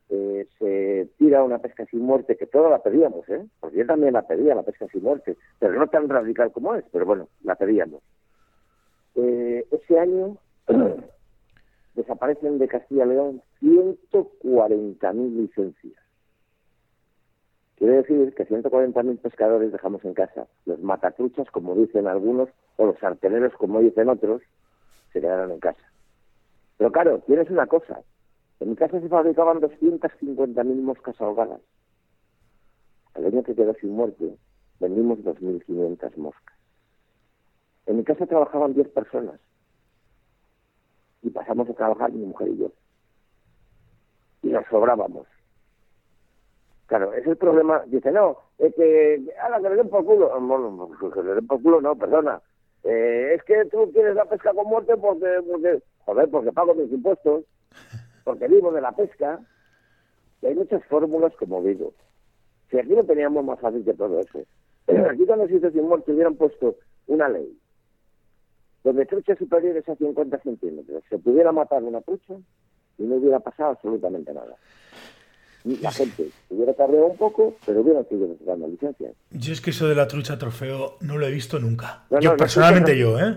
[0.09, 3.45] eh, se tira una pesca sin muerte, que todos la pedíamos, ¿eh?
[3.59, 6.85] Porque yo también la pedía, la pesca sin muerte, pero no tan radical como es,
[6.91, 8.01] pero bueno, la pedíamos.
[9.15, 10.37] Eh, ese año
[11.95, 16.05] desaparecen de Castilla y León 140.000 licencias.
[17.77, 20.47] Quiere decir que 140.000 pescadores dejamos en casa.
[20.65, 24.41] Los matatruchas, como dicen algunos, o los arteleros, como dicen otros,
[25.11, 25.81] se quedaron en casa.
[26.77, 28.01] Pero claro, tienes una cosa,
[28.59, 31.61] en mi casa se fabricaban 250.000 moscas ahogadas.
[33.15, 34.37] El año que quedó sin muerte,
[34.79, 36.57] vendimos 2.500 moscas.
[37.85, 39.39] En mi casa trabajaban 10 personas.
[41.21, 42.71] Y pasamos a trabajar mi mujer y yo.
[44.41, 45.27] Y nos sobrábamos.
[46.87, 47.83] Claro, es el problema.
[47.87, 50.29] Dice, no, es que, a la que le den por culo.
[50.39, 52.41] Bueno, que le den por culo, no, perdona.
[52.83, 56.91] Eh, es que tú quieres la pesca con muerte porque, porque, joder, porque pago mis
[56.91, 57.43] impuestos
[58.25, 59.39] porque vivo de la pesca,
[60.41, 61.93] y hay muchas fórmulas, como digo.
[62.69, 64.39] Si aquí no teníamos más fácil que todo eso.
[65.09, 66.75] Aquí cuando se hizo sin muerte hubieran puesto
[67.07, 67.57] una ley
[68.85, 72.35] donde truchas superiores a 50 centímetros se pudiera matar una trucha
[72.99, 74.55] y no hubiera pasado absolutamente nada.
[75.81, 79.15] La gente hubiera tardado un poco, pero hubiera seguido dando licencias.
[79.31, 82.05] Yo es que eso de la trucha trofeo no lo he visto nunca.
[82.21, 83.35] yo personalmente yo, ¿eh?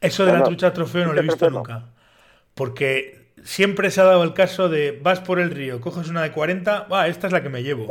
[0.00, 1.90] Eso de la trucha trofeo no lo he visto nunca.
[2.54, 6.32] Porque siempre se ha dado el caso de vas por el río, coges una de
[6.32, 7.86] 40, va, esta es la que me llevo.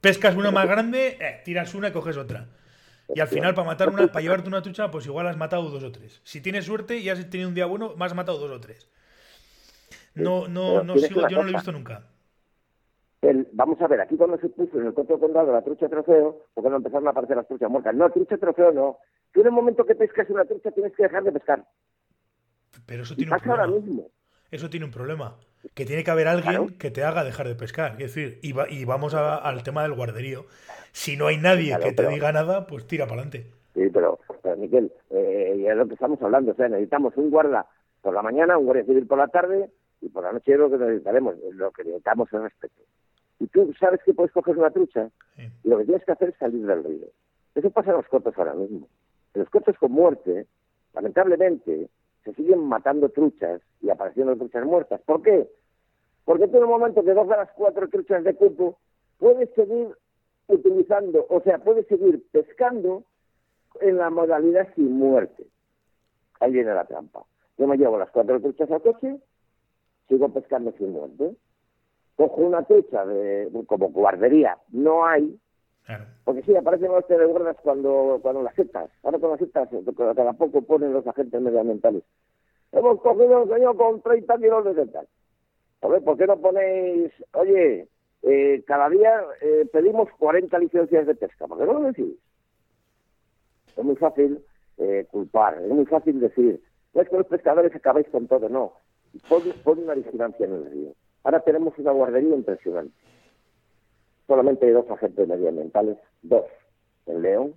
[0.00, 2.46] Pescas una más grande, eh, tiras una y coges otra.
[3.14, 5.82] Y al final, para matar una, para llevarte una trucha, pues igual has matado dos
[5.82, 6.20] o tres.
[6.24, 8.88] Si tienes suerte y has tenido un día bueno, más has matado dos o tres.
[10.14, 12.02] No, no, no sigo, yo no lo he visto nunca.
[13.52, 16.70] vamos a ver, aquí cuando se puso en el coto condado la trucha trofeo, porque
[16.70, 17.94] no empezaron a aparecer las truchas muertas.
[17.94, 18.98] No, trucha trofeo no.
[19.32, 21.64] Tú en el momento que pescas una trucha tienes que dejar de pescar.
[22.86, 23.64] Pero eso tiene un problema.
[23.64, 24.10] ahora mismo
[24.50, 25.36] eso tiene un problema.
[25.74, 27.92] Que tiene que haber alguien que te haga dejar de pescar.
[28.00, 30.46] Es decir, y, y vamos al tema del guarderío.
[30.92, 33.50] Si no hay nadie que te diga nada, pues tira para adelante.
[33.74, 36.52] Sí, pero, pero Miguel, eh, es lo que estamos hablando.
[36.52, 37.66] O sea, necesitamos un guarda
[38.00, 39.70] por la mañana, un guardia civil por la tarde,
[40.00, 41.34] y por la noche lo que necesitaremos.
[41.52, 42.82] Lo que necesitamos es respeto.
[43.40, 46.36] Y tú sabes que puedes coger una trucha, y lo que tienes que hacer es
[46.38, 47.06] salir del río.
[47.54, 48.88] Eso pasa en los cortos ahora mismo.
[49.34, 50.46] En los cortos con muerte,
[50.94, 51.88] lamentablemente,
[52.24, 55.00] se siguen matando truchas y apareciendo truchas muertas.
[55.02, 55.48] ¿Por qué?
[56.24, 58.78] Porque tú en el momento que dos de las cuatro truchas de cupo
[59.18, 59.88] puedes seguir
[60.48, 63.04] utilizando, o sea, puedes seguir pescando
[63.80, 65.46] en la modalidad sin muerte.
[66.40, 67.24] Ahí viene la trampa.
[67.56, 69.18] Yo me llevo las cuatro truchas al coche,
[70.08, 71.34] sigo pescando sin muerte.
[72.16, 75.38] Cojo una trucha de, como guardería, no hay,
[76.24, 78.90] porque sí, aparecen los guardas cuando, cuando las setas.
[79.02, 82.02] Ahora con las setas, cada poco ponen los agentes medioambientales.
[82.72, 85.06] Hemos cogido un señor con 30 kilos de setas.
[85.82, 87.88] ver, ¿por qué no ponéis, oye,
[88.22, 91.46] eh, cada día eh, pedimos 40 licencias de pesca?
[91.46, 92.14] ¿Por qué no lo decís?
[93.78, 94.44] es muy fácil
[94.76, 96.60] eh, culpar, es muy fácil decir,
[96.94, 98.72] no es que los pescadores acabáis con todo, no.
[99.28, 100.92] Pon, una vigilancia en el río.
[101.24, 102.94] Ahora tenemos una guardería impresionante.
[104.28, 106.44] Solamente hay dos agentes medioambientales, dos,
[107.06, 107.54] en León,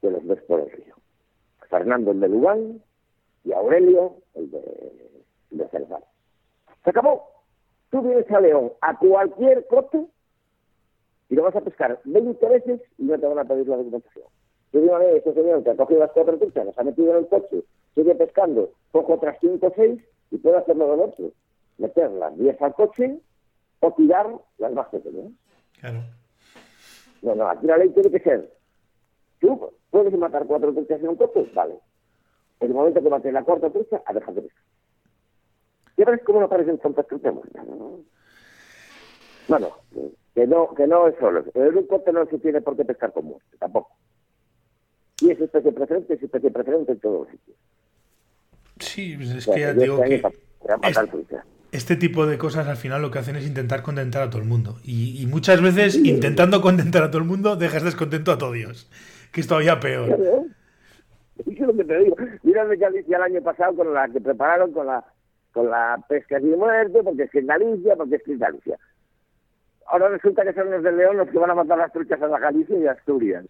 [0.00, 0.96] que los ves por el río.
[1.68, 2.82] Fernando, el de Lugán,
[3.44, 4.58] y Aurelio, el de,
[5.50, 7.28] el de Se acabó.
[7.90, 10.06] Tú vienes a León a cualquier cote
[11.28, 14.24] y lo vas a pescar 20 veces y no te van a pedir la documentación.
[14.72, 17.18] Yo digo a este señor que ha cogido las cuatro truchas, las ha metido en
[17.18, 17.62] el coche,
[17.94, 21.30] sigue pescando, cojo otras 5 o 6 y puedo hacerlo del otro.
[21.78, 23.20] Meter las 10 al coche
[23.84, 24.26] o tirar
[24.58, 25.30] las más pequeñas.
[25.78, 26.02] Claro.
[27.20, 28.50] No, no, aquí la ley tiene que ser.
[29.40, 31.74] Tú puedes matar cuatro truchas en un coche, vale.
[32.60, 34.64] En el momento que mates la cuarta trucha, a dejar de pescar.
[35.98, 37.34] ¿Ya ves cómo no aparecen tantas truchas?
[39.48, 39.68] Bueno,
[40.34, 41.44] que no, que no es solo.
[41.52, 43.94] En un coche no se tiene por qué pescar con muerte, tampoco.
[45.20, 47.58] Y es especie preferente, es especie preferente en todos los sitios.
[48.80, 50.22] Sí, pues es que ya digo que
[51.74, 54.48] este, tipo de cosas al final lo que hacen es intentar contentar a todo el
[54.48, 54.76] mundo.
[54.84, 58.90] Y, muchas veces intentando contentar a todo el mundo dejas descontento a todo Dios,
[59.32, 60.18] que es todavía peor.
[61.46, 62.16] es lo que te digo.
[62.42, 65.04] Mira Galicia el año pasado con la que prepararon con la
[65.52, 68.76] con la pesca sin muerte, porque es que en Galicia, porque es que en Galicia.
[69.86, 72.26] Ahora resulta que son los de León los que van a matar las truchas a
[72.26, 73.44] la Galicia y a Asturias.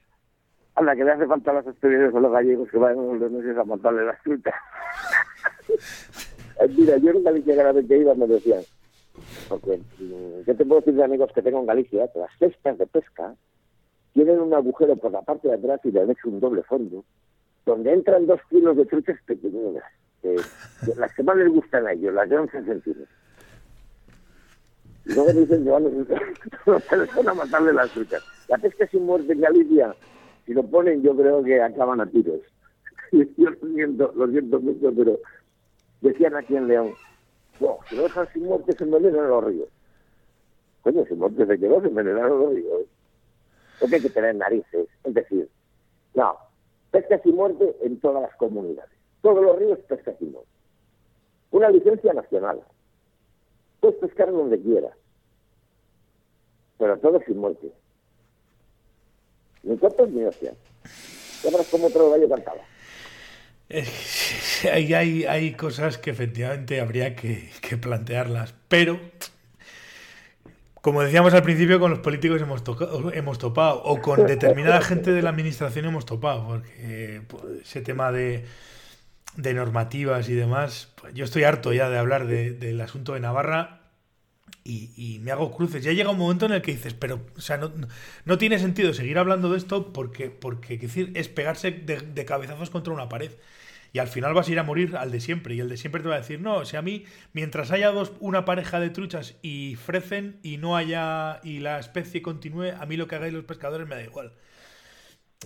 [0.74, 3.02] A la que le hace falta a los asturianos o los gallegos que vayan a
[3.02, 4.54] los leoneses a matarle las truchas.
[6.76, 8.62] Mira, yo en Galicia cada vez que iba me decían,
[9.48, 12.78] porque yo mm, te puedo decir de amigos que tengo en Galicia, que las cestas
[12.78, 13.34] de pesca
[14.12, 17.04] tienen un agujero por la parte de atrás y le han hecho un doble fondo,
[17.66, 19.84] donde entran dos kilos de truchas pequeñinas,
[20.96, 23.08] las que más les gustan a ellos, las de 11 centímetros.
[25.06, 28.22] Y luego dicen que van a matarle las truchas.
[28.48, 29.94] La pesca sin muerte en Galicia
[30.46, 32.40] si lo ponen yo creo que acaban a tiros.
[33.12, 35.18] yo lo siento, lo siento mucho, pero
[36.08, 36.94] decían aquí en León,
[37.60, 39.68] no, si lo dejan sin muerte se envenenan los ríos.
[40.82, 42.82] Coño, sin muerte se quedó, se envenenaron los ríos.
[43.80, 44.88] Porque hay que tener narices.
[45.02, 45.48] Es decir,
[46.14, 46.36] no,
[46.90, 48.92] pesca sin muerte en todas las comunidades.
[49.22, 50.50] Todos los ríos pesca sin muerte.
[51.50, 52.60] Una licencia nacional.
[53.80, 54.92] Puedes pescar donde quieras.
[56.78, 57.72] Pero todo sin muerte
[59.64, 60.54] ni cortos ni hostias.
[61.42, 62.60] Ya verás cómo otro gallo cantaba.
[64.72, 67.50] hay, hay, cosas que efectivamente habría que,
[67.80, 69.00] plantearlas, pero
[70.80, 75.12] como decíamos al principio, con los políticos hemos, tocado, hemos topado, o con determinada gente
[75.12, 78.44] de la administración hemos topado, porque pues, ese tema de,
[79.36, 83.84] de, normativas y demás, pues, yo estoy harto ya de hablar del asunto de Navarra
[84.66, 85.84] y, me hago cruces.
[85.84, 87.70] Ya llega un momento en el que dices, pero, o sea, no,
[88.24, 92.92] no tiene sentido seguir hablando de esto porque, porque decir, es pegarse de, cabezazos contra
[92.92, 93.32] una pared.
[93.94, 95.54] Y al final vas a ir a morir al de siempre.
[95.54, 97.92] Y el de siempre te va a decir, no, o sea, a mí, mientras haya
[97.92, 102.86] dos, una pareja de truchas y frecen y no haya, y la especie continúe, a
[102.86, 104.32] mí lo que hagáis los pescadores me da igual.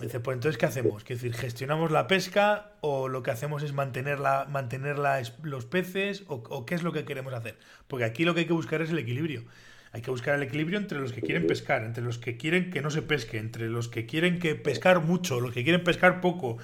[0.01, 1.03] Dice, pues entonces, ¿qué hacemos?
[1.03, 4.17] ¿Que decir, gestionamos la pesca o lo que hacemos es mantener,
[4.49, 4.97] mantener
[5.43, 7.55] los peces o, qué es lo que queremos hacer?
[7.87, 9.43] Porque aquí lo que hay que buscar es el equilibrio.
[9.91, 12.81] Hay que buscar el equilibrio entre los que quieren pescar, entre los que quieren que
[12.81, 16.57] no se pesque, entre los que quieren que pescar mucho, los que quieren pescar poco.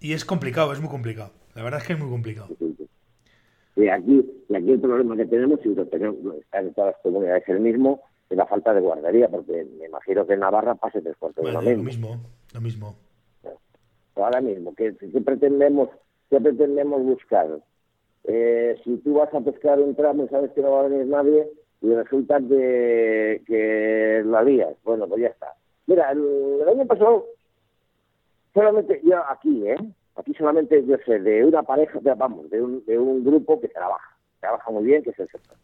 [0.00, 1.30] Y es complicado, es muy complicado.
[1.54, 2.48] La verdad es que es muy complicado.
[3.76, 7.02] Y aquí, y aquí el problema que tenemos, y lo tenemos, está en todas las
[7.02, 11.00] comunidades el mismo, es la falta de guardería, porque me imagino que en Navarra pase
[11.00, 12.20] tres cuartos de lo mismo.
[12.54, 12.96] Lo mismo,
[14.16, 15.90] Ahora mismo, ¿qué, pretendemos,
[16.30, 17.60] qué pretendemos buscar?
[18.24, 21.06] Eh, si tú vas a pescar un tramo y sabes que no va a venir
[21.06, 21.46] nadie
[21.82, 25.54] y resulta que, que la lías, bueno, pues ya está.
[25.86, 27.26] Mira, el, año pasado,
[28.56, 29.76] solamente yo aquí, ¿eh?
[30.16, 34.16] Aquí solamente yo sé de una pareja, vamos, de un, de un grupo que trabaja,
[34.40, 35.60] trabaja muy bien, que es el Seprona.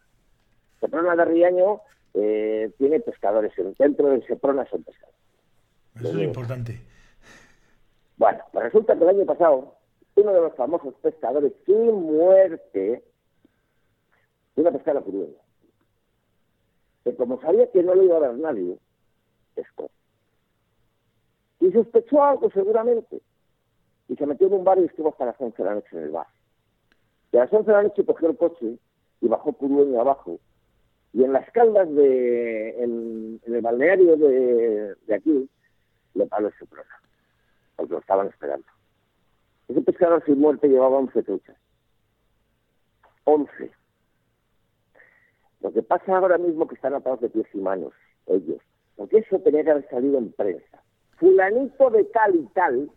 [0.78, 1.80] Seprona de Riaño
[2.12, 5.18] eh, tiene pescadores, dentro del Seprona son pescadores.
[6.00, 6.80] Eso es importante.
[8.18, 9.74] Bueno, pues resulta que el año pasado,
[10.16, 13.02] uno de los famosos pescadores sin muerte,
[14.56, 15.40] iba a pescar a Purueña.
[17.04, 18.76] Que como sabía que no lo iba a ver nadie,
[19.54, 19.90] pescó.
[21.62, 23.20] Y sospechó algo seguramente.
[24.08, 26.02] Y se metió en un bar y estuvo hasta las 11 de la noche en
[26.02, 26.26] el bar.
[27.30, 28.78] Y a las 11 de la noche cogió el coche
[29.20, 30.40] y bajó Purueña abajo.
[31.12, 35.48] Y en las caldas de, en, el balneario de, de aquí,
[36.14, 37.00] le paró ese problema,
[37.76, 38.66] porque lo estaban esperando.
[39.68, 41.56] Ese pescador sin muerte llevaba 11 truchas.
[43.22, 43.70] 11.
[45.60, 47.92] Lo que pasa ahora mismo que están atados de pies y manos,
[48.26, 48.60] ellos,
[48.96, 50.82] porque eso tenía que haber salido en prensa.
[51.22, 52.90] Fulanito de tal y tal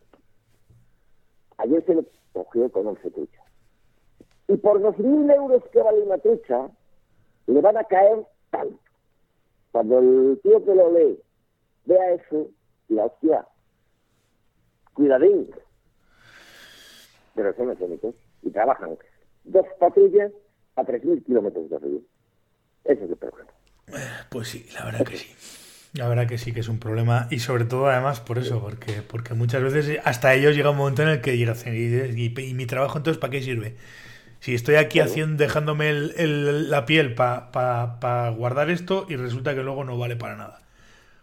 [1.58, 2.04] Ayer se lo
[2.34, 3.46] cogió con 11 truchas.
[4.48, 6.70] Y por 2.000 euros que vale una trucha,
[7.46, 8.80] le van a caer tanto.
[9.72, 11.20] Cuando el tío que lo lee
[11.86, 12.50] vea eso,
[12.90, 13.48] la hostia,
[14.94, 15.50] cuidadín.
[17.36, 18.98] Pero son mecánicos y trabajan
[19.44, 20.32] dos patrullas
[20.76, 22.00] a 3.000 kilómetros de río.
[22.86, 23.52] Ese es el problema.
[24.30, 25.65] Pues sí, la verdad que sí.
[25.96, 29.02] La verdad que sí que es un problema y sobre todo además por eso, porque,
[29.02, 32.66] porque muchas veces hasta ellos llega un momento en el que llega y, y, mi
[32.66, 33.76] trabajo entonces ¿para qué sirve?
[34.42, 39.98] Si estoy aquí haciendo, dejándome la piel para guardar esto y resulta que luego no
[39.98, 40.62] vale para nada.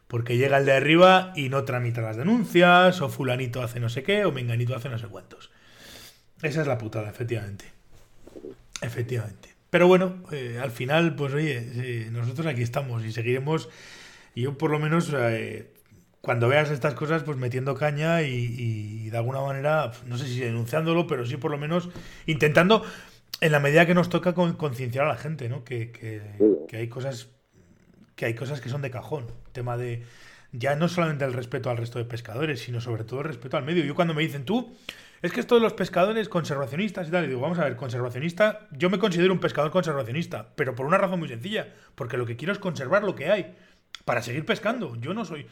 [0.09, 4.03] Porque llega el de arriba y no tramita las denuncias, o fulanito hace no sé
[4.03, 5.51] qué, o menganito hace no sé cuántos.
[6.43, 7.66] Esa es la putada, efectivamente.
[8.81, 9.55] Efectivamente.
[9.70, 13.68] Pero bueno, eh, al final, pues oye, nosotros aquí estamos y seguiremos
[14.35, 15.72] y yo por lo menos, eh,
[16.20, 21.07] cuando veas estas cosas, pues metiendo caña y, de alguna manera, no sé si denunciándolo,
[21.07, 21.91] pero sí por lo menos
[22.26, 22.85] intentando,
[23.41, 25.64] en la medida que nos toca, concienciar a la gente, ¿no?
[25.64, 27.28] Que, que, hay cosas
[28.14, 29.26] que hay cosas que son de cajón.
[29.53, 30.03] Tema de
[30.53, 33.64] ya no solamente el respeto al resto de pescadores, sino sobre todo el respeto al
[33.64, 33.85] medio.
[33.85, 34.74] Yo cuando me dicen tú,
[35.22, 38.68] es que esto de los pescadores conservacionistas y tal, y digo, vamos a ver, conservacionista,
[38.72, 42.37] yo me considero un pescador conservacionista, pero por una razón muy sencilla, porque lo que
[42.37, 43.55] quiero es conservar lo que hay
[44.05, 44.96] para seguir pescando.
[44.96, 45.46] Yo no soy.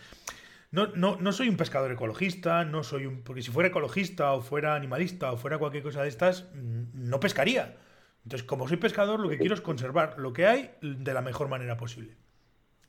[0.73, 3.23] No, no, no soy un pescador ecologista, no soy un.
[3.23, 7.21] Porque si fuera ecologista o fuera animalista o fuera cualquier cosa de estas, mm, no
[7.21, 7.77] pescaría.
[8.25, 11.49] Entonces, como soy pescador, lo que quiero es conservar lo que hay de la mejor
[11.49, 12.15] manera posible.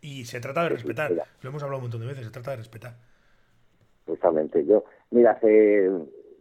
[0.02, 1.12] Y se trata de respetar.
[1.42, 2.96] Lo hemos hablado un montón de veces, se trata de respetar.
[4.06, 4.66] Justamente.
[4.66, 5.90] Yo, mira, hace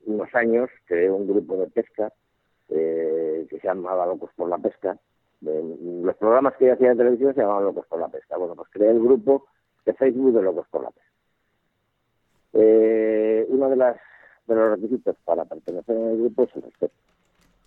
[0.06, 2.12] unos años creé un grupo de pesca
[2.68, 4.98] eh, que se llamaba Locos por la Pesca
[5.40, 8.36] los programas que yo hacía en televisión se llamaban Locos por la Pesca.
[8.36, 9.46] Bueno, pues creé el grupo
[9.84, 11.10] de Facebook de Locos por la Pesca.
[12.52, 13.96] Eh, uno de, las,
[14.46, 16.94] de los requisitos para pertenecer en el grupo es el respeto.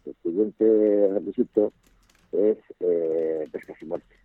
[0.06, 1.72] El siguiente requisito
[2.32, 4.16] es eh, pesca sin muerte.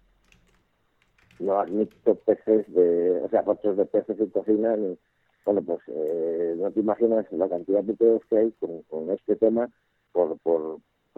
[1.38, 4.76] No admito peces de, o sea, fotos de peces en cocina.
[4.76, 4.98] Ni,
[5.44, 9.70] bueno, pues eh, no te imaginas la cantidad de pedos que hay con, este tema
[10.12, 10.36] por,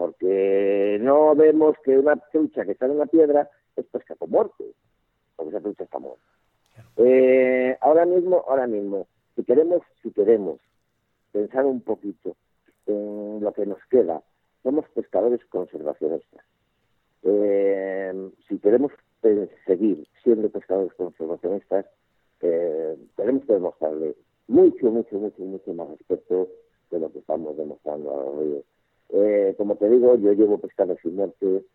[0.01, 4.65] porque no vemos que una trucha que está en una piedra es pesca con muerte,
[5.35, 6.25] porque esa trucha está muerta.
[6.97, 10.59] Eh, ahora mismo, ahora mismo, si queremos, si queremos
[11.31, 12.35] pensar un poquito
[12.87, 14.23] en lo que nos queda,
[14.63, 16.45] somos pescadores conservacionistas.
[17.21, 18.91] Eh, si queremos
[19.67, 21.85] seguir siendo pescadores conservacionistas,
[22.41, 24.15] eh, tenemos que demostrarle
[24.47, 26.49] mucho, mucho, mucho, mucho más respeto
[26.89, 28.65] de lo que estamos demostrando a los ríos.
[29.13, 31.65] Eh, como te digo, yo llevo pescando sin muerte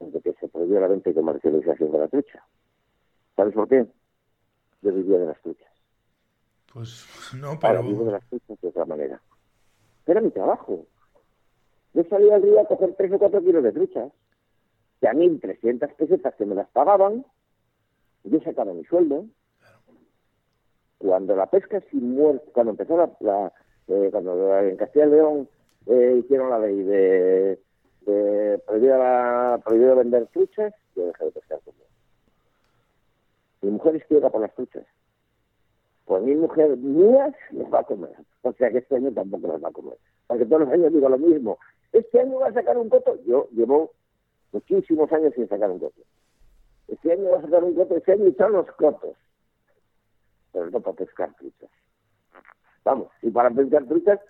[0.00, 2.44] desde que se prohibió la venta y comercialización de la trucha.
[3.36, 3.86] ¿Sabes por qué?
[4.82, 5.72] Yo vivía de las truchas.
[6.72, 7.06] Pues
[7.40, 7.78] no, pero...
[7.78, 9.20] Ahora vivo de las truchas de otra manera.
[10.06, 10.86] Era mi trabajo.
[11.94, 14.12] Yo salía al día a coger tres o cuatro kilos de truchas,
[15.00, 17.24] que a mí trescientas pesetas que me las pagaban,
[18.24, 19.26] yo sacaba mi sueldo.
[20.98, 23.52] Cuando la pesca sin muerte, cuando empezó la,
[23.88, 25.48] eh, cuando en Castilla y León
[25.86, 27.58] eh, hicieron la ley de,
[28.06, 31.74] de prohibido, vender truchas, yo dejé de pescar con
[33.62, 34.86] Mi mujer izquierda por las truchas.
[36.06, 38.14] Pues mi mujer mías las va a comer.
[38.42, 39.96] O sea que este año tampoco las va a comer.
[40.26, 41.58] Porque todos los años digo lo mismo.
[41.92, 43.18] Este año va a sacar un coto.
[43.26, 43.92] Yo llevo
[44.52, 46.02] muchísimos años sin sacar un coto.
[46.88, 47.96] Este año va a sacar un coto.
[47.96, 49.16] Este año están los cotos.
[50.52, 51.70] Pero no para pescar truchas.
[52.84, 54.20] Vamos, y para pescar truchas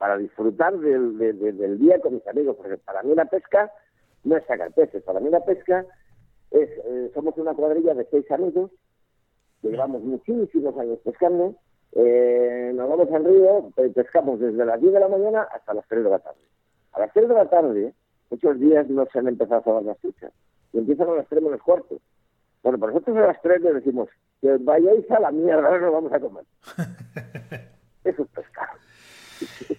[0.00, 3.70] para disfrutar del, del, día con mis amigos, porque para mí la pesca
[4.24, 5.84] no es sacar peces, para mí la pesca
[6.50, 8.70] es, eh, somos una cuadrilla de seis amigos,
[9.60, 11.54] que llevamos muchísimos años pescando,
[11.92, 16.02] eh, nos vamos al río, pescamos desde las 10 de la mañana hasta las 3
[16.02, 16.40] de la tarde.
[16.92, 17.92] A las 3 de la tarde,
[18.30, 20.32] muchos días no se han empezado a tomar las truchas,
[20.72, 21.98] y empiezan a las 3 menos cuarto.
[22.62, 24.08] Bueno, por nosotros a las 3 le decimos,
[24.40, 26.44] que vayáis a la mierda, ahora nos vamos a comer.
[28.04, 28.49] Eso es pescar.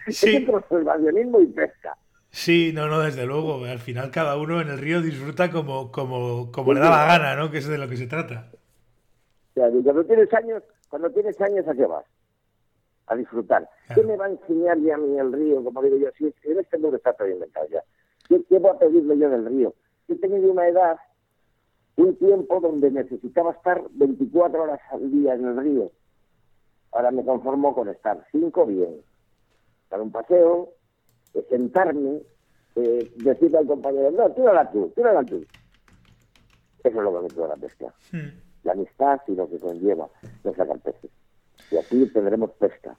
[0.10, 0.46] Sí.
[0.46, 1.98] conservacionismo y pesca.
[2.30, 3.66] Sí, no, no, desde luego.
[3.66, 7.36] Al final cada uno en el río disfruta como, como, como le da la gana,
[7.36, 7.52] ¿no?
[7.52, 8.50] Que es de lo que se trata.
[9.54, 12.06] cuando tienes años, cuando tienes años, ¿a qué vas?
[13.08, 13.70] A disfrutar.
[13.94, 15.64] ¿Qué me va a enseñar ya a mí el río?
[15.64, 17.84] Como digo yo, si en este mundo está todo inventado ya.
[18.30, 19.74] ¿Qué, ¿Qué, voy a pedirle yo del río?
[20.08, 20.98] He tenido una edad,
[21.98, 25.92] un tiempo donde necesitaba estar 24 horas al día en el río.
[26.94, 29.02] Ahora me conformo con estar cinco bien,
[29.92, 30.74] dar un paseo,
[31.50, 32.22] sentarme,
[32.76, 35.46] eh, decirle al compañero, no, tírala tú, tírala tú.
[36.84, 37.94] Eso es lo que me queda la pesca.
[38.12, 38.30] Hmm.
[38.64, 40.08] La amistad y lo que conlleva
[40.44, 41.12] no sacar peces.
[41.70, 42.98] Y aquí tendremos pesca.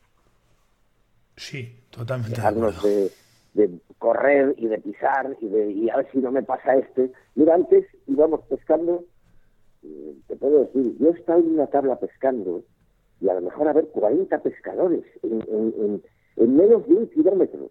[1.36, 2.36] Sí, totalmente.
[2.36, 3.11] Dejarnos de,
[3.55, 7.11] de, correr y de pisar y de y a ver si no me pasa este.
[7.34, 9.05] Mira, antes íbamos pescando,
[9.82, 12.62] eh, te puedo decir, yo estaba en una tabla pescando
[13.20, 16.03] y a lo mejor haber 40 pescadores en, en, en,
[16.37, 17.70] menos de un kilómetro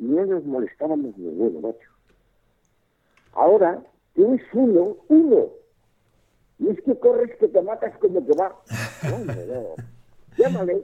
[0.00, 1.90] no nos molestábamos ninguno, macho.
[3.32, 3.82] Ahora
[4.14, 5.48] tienes uno, uno.
[6.58, 8.56] Y es que corres que te matas como que va.
[9.02, 9.74] No, no.
[10.36, 10.82] Llámale.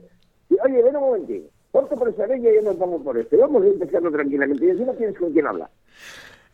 [0.49, 1.47] Y, Oye, ven un momentín.
[1.71, 3.37] Ponte por esa y ya nos vamos por este.
[3.37, 4.65] Vamos a empezarlo tranquilamente.
[4.65, 5.69] Y así no tienes con quién hablar.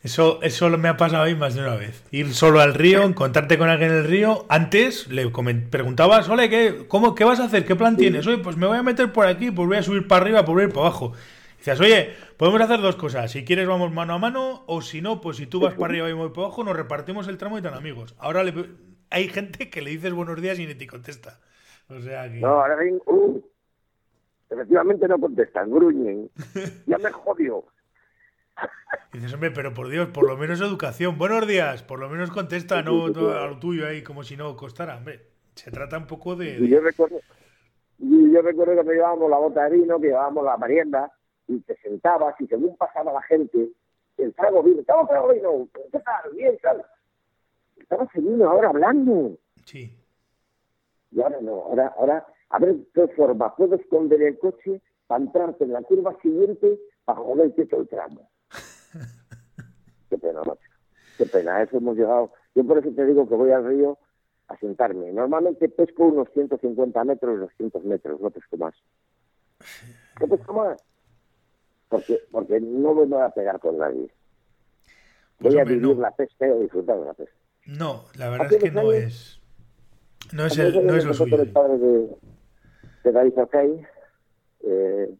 [0.03, 2.03] Eso, eso me ha pasado a mí más de una vez.
[2.11, 4.45] Ir solo al río, encontrarte con alguien en el río.
[4.49, 5.25] Antes le
[5.69, 7.63] preguntabas, ole, ¿qué, cómo, ¿qué vas a hacer?
[7.65, 8.27] ¿Qué plan tienes?
[8.27, 10.53] Oye, pues me voy a meter por aquí, pues voy a subir para arriba, pues
[10.53, 11.13] voy a ir para abajo.
[11.57, 13.31] Dices, oye, podemos hacer dos cosas.
[13.31, 16.07] Si quieres, vamos mano a mano, o si no, pues si tú vas para arriba
[16.07, 18.13] y yo voy para abajo, nos repartimos el tramo y tan amigos.
[18.19, 18.53] Ahora le,
[19.09, 21.39] hay gente que le dices buenos días y ni te contesta.
[21.87, 22.41] O sea que...
[22.41, 22.75] No, ahora
[23.05, 23.41] uh,
[24.49, 26.29] efectivamente no contestan, gruñen.
[26.87, 27.63] Ya me jodió.
[29.13, 31.17] Y dices, hombre, pero por Dios, por lo menos educación.
[31.17, 34.55] Buenos días, por lo menos contesta, no, no a lo tuyo ahí, como si no
[34.55, 34.97] costara.
[34.97, 35.21] Hombre,
[35.53, 36.67] se trata un poco de.
[36.67, 37.19] Yo recuerdo,
[37.99, 41.11] yo recuerdo que me llevábamos la bota de vino, que llevábamos la merienda,
[41.47, 43.69] y te sentabas, y según pasaba la gente,
[44.17, 46.33] el trago vino, estamos trago vino, ¿qué tal?
[46.33, 46.83] Bien, tal.
[47.77, 49.37] Estabas en vino ahora hablando.
[49.65, 49.95] Sí.
[51.11, 55.65] Y ahora no, ahora, ahora, a ver qué forma puedo esconder el coche para entrarte
[55.65, 58.29] en la curva siguiente para joderte todo el tramo.
[60.09, 60.59] Qué pena, macho.
[61.17, 62.31] Qué pena, a eso hemos llegado.
[62.55, 63.97] Yo por eso te digo que voy al río
[64.47, 65.11] a sentarme.
[65.11, 68.75] Normalmente pesco unos 150 metros, 200 metros, no pesco más.
[70.19, 70.81] ¿Qué pesco más?
[71.89, 74.11] Porque, porque no me voy a pegar con nadie.
[75.39, 76.01] Pues Voy a hombre, vivir no.
[76.01, 77.35] la pesca y a disfrutar de la pesca.
[77.65, 79.39] No, la verdad es que no años- es.
[80.33, 81.37] No es, el, no es lo suyo.
[81.53, 82.09] padre de,
[83.03, 83.81] de David Arcay.
[84.65, 85.15] Eh,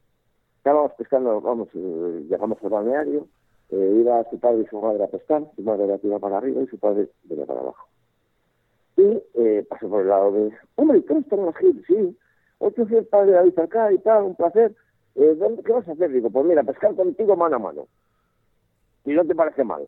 [0.57, 3.27] estábamos pescando, vamos, eh, llegamos al balneario,
[3.73, 6.61] eh, iba su padre y su madre a pescar, su madre la tiraba para arriba
[6.61, 7.87] y su padre venía para abajo.
[8.97, 11.83] Y eh, pasó por el lado de, hombre, ¿qué están en la Gil?
[11.87, 12.17] Sí,
[12.59, 14.75] ocho el padre de Arcay y tal, un placer.
[15.15, 16.11] Eh, ¿dónde- ¿Qué vas a hacer?
[16.11, 17.87] Digo, pues mira, pescar contigo mano a mano.
[19.03, 19.87] Si no te parece mal.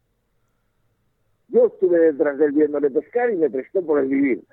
[1.49, 4.43] Yo estuve detrás del viéndole pescar y me prestó por el vivir.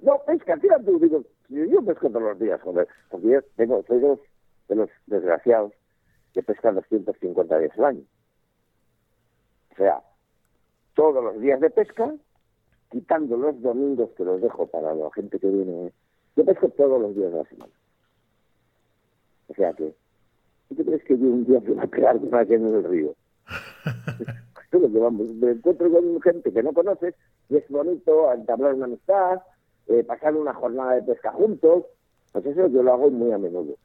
[0.00, 0.98] No, pesca, tira tú.
[1.00, 2.86] Digo, yo pesco todos los días, joder.
[3.10, 4.20] Porque yo tengo, soy de los,
[4.68, 5.72] de los desgraciados
[6.32, 8.02] que pescan 250 días al año.
[9.72, 10.02] O sea,
[10.94, 12.14] todos los días de pesca,
[12.90, 15.92] quitando los domingos que los dejo para la gente que viene.
[16.36, 17.72] Yo pesco todos los días de la semana.
[19.48, 19.94] O sea que,
[20.76, 23.14] ¿tú crees que yo un día me voy a pegar con alguien en el río?
[24.72, 25.28] Lo que vamos.
[25.34, 27.14] Me encuentro con gente que no conoces
[27.50, 29.42] y es bonito entablar una amistad,
[29.88, 31.84] eh, pasar una jornada de pesca juntos.
[32.32, 33.76] Pues eso yo lo hago muy a menudo.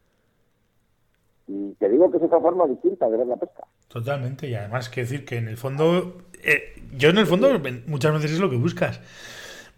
[1.47, 3.65] Y te digo que es otra forma distinta de ver la pesca.
[3.87, 7.47] Totalmente, y además que decir que en el fondo, eh, yo en el fondo
[7.87, 8.99] muchas veces es lo que buscas.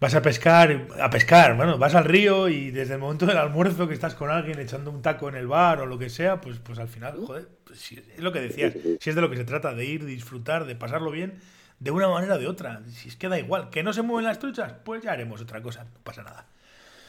[0.00, 3.86] Vas a pescar, a pescar, bueno, vas al río y desde el momento del almuerzo
[3.86, 6.58] que estás con alguien echando un taco en el bar o lo que sea, pues,
[6.58, 9.36] pues al final, joder, pues si- es lo que decías, si es de lo que
[9.36, 11.38] se trata, de ir, disfrutar, de pasarlo bien,
[11.78, 12.82] de una manera o de otra.
[12.88, 15.62] Si es que da igual, que no se mueven las truchas, pues ya haremos otra
[15.62, 16.46] cosa, no pasa nada.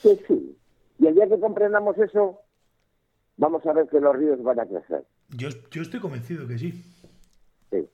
[0.04, 0.58] Sí, sí.
[1.00, 2.42] Y el día que comprendamos eso,
[3.42, 5.04] vamos a ver que los ríos van a crecer.
[5.30, 6.72] Yo, yo estoy convencido que sí.
[7.72, 7.90] Sí.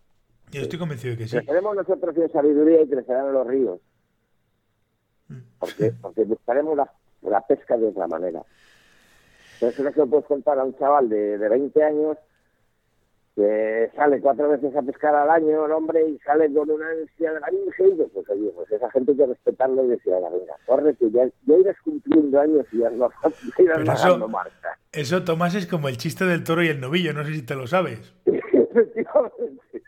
[0.51, 1.37] Yo estoy convencido de que sí.
[1.37, 3.79] Creceremos nosotros en sabiduría y crecerán los ríos.
[5.29, 5.37] Mm.
[5.57, 6.91] Porque, porque buscaremos la,
[7.21, 8.43] la pesca de otra manera.
[9.59, 12.17] Pero eso no se lo puedes contar a un chaval de, de 20 años
[13.37, 17.33] que sale cuatro veces a pescar al año el hombre y sale con una ansia
[17.33, 20.29] de la Virgen, y pues oye, pues esa gente hay que respetarlo y decir, "Ahora,
[20.31, 23.09] venga, corre que ya, ya irás cumpliendo años y ya no
[23.59, 24.79] irás eso- marca.
[24.91, 27.53] Eso, Tomás, es como el chiste del toro y el novillo, no sé si te
[27.53, 28.11] lo sabes.
[28.25, 29.83] Efectivamente.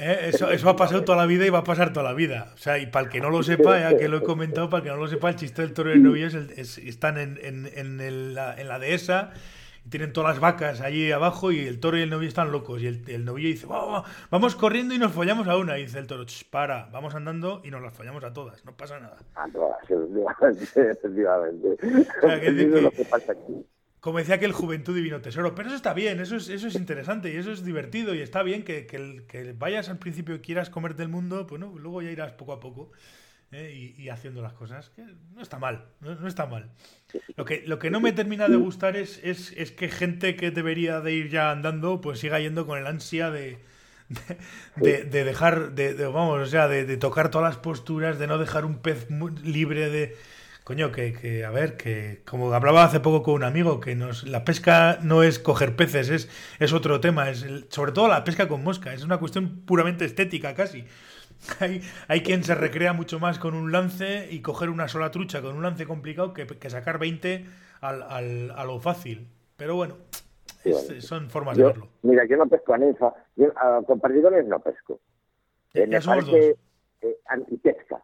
[0.00, 0.28] ¿Eh?
[0.28, 2.52] Eso, eso ha pasado toda la vida y va a pasar toda la vida.
[2.54, 4.78] O sea, y para el que no lo sepa, ya que lo he comentado, para
[4.78, 6.78] el que no lo sepa, el chiste del toro y el novillo es el- es-
[6.78, 9.32] están en, en, en, el- la, en la dehesa
[9.90, 12.82] tienen todas las vacas allí abajo y el toro y el novillo están locos.
[12.82, 15.78] Y el, el novillo dice, "Va, va, vamos corriendo y nos follamos a una.
[15.78, 18.76] Y dice el toro, "Ch, para, vamos andando y nos las follamos a todas, no
[18.76, 19.16] pasa nada.
[19.34, 20.64] A todas, efectivamente.
[20.92, 21.76] efectivamente.
[22.20, 23.66] sea, que Eso decir es lo que- que pasa aquí.
[24.00, 26.76] Como decía que el juventud divino tesoro, pero eso está bien, eso es, eso es
[26.76, 30.38] interesante y eso es divertido y está bien que, que, que vayas al principio y
[30.38, 32.92] quieras comerte el mundo, pues no, luego ya irás poco a poco
[33.52, 33.94] ¿eh?
[33.96, 35.02] y, haciendo las cosas, que
[35.34, 36.70] no está mal, no, está mal.
[37.36, 40.50] Lo que, lo que no me termina de gustar es, es, es que gente que
[40.50, 43.58] debería de ir ya andando, pues siga yendo con el ansia de,
[44.08, 44.38] de,
[44.76, 48.64] de- de dejar, de, vamos, o sea, de, tocar todas las posturas, de no dejar
[48.64, 49.08] un pez
[49.42, 50.16] libre de
[50.64, 54.44] coño, que, a ver, que como hablaba hace poco con un amigo, que nos, la
[54.44, 56.28] pesca no es coger peces, es,
[56.58, 60.54] es otro tema, es sobre todo la pesca con mosca, es una cuestión puramente estética
[60.54, 60.84] casi.
[61.60, 65.40] Hay, hay quien se recrea mucho más con un lance y coger una sola trucha
[65.40, 67.44] con un lance complicado que, sacar 20
[67.80, 69.28] al, al, a lo fácil.
[69.56, 69.96] Pero bueno,
[71.00, 71.88] son formas de verlo.
[72.02, 73.52] Mira, yo no pesco a ninfa, yo,
[73.86, 75.00] con perdigones no pesco.
[75.74, 76.56] Eh, me parece
[77.02, 78.02] eh, antipesca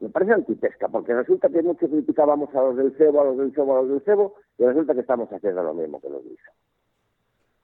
[0.00, 3.54] me parece antipesca, porque resulta que muchos criticábamos a los del cebo, a los del
[3.54, 6.54] cebo, a los del cebo, y resulta que estamos haciendo lo mismo que los guisos.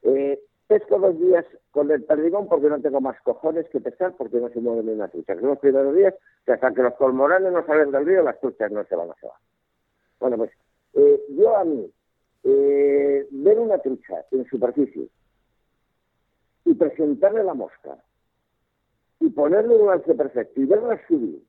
[0.03, 0.41] Eh,
[0.72, 4.48] pesco dos días con el perdigón porque no tengo más cojones que pescar porque no
[4.48, 5.36] se mueve ni una trucha.
[5.36, 6.14] Que los primeros días,
[6.46, 9.14] que hasta que los colmoranes no salen del río, las truchas no se van a
[9.14, 9.36] cebar.
[10.18, 10.50] Bueno, pues
[10.94, 11.90] eh, yo a mí,
[12.44, 15.08] eh, ver una trucha en superficie
[16.64, 17.98] y presentarle la mosca
[19.20, 21.42] y ponerle un lance perfecto y verla subir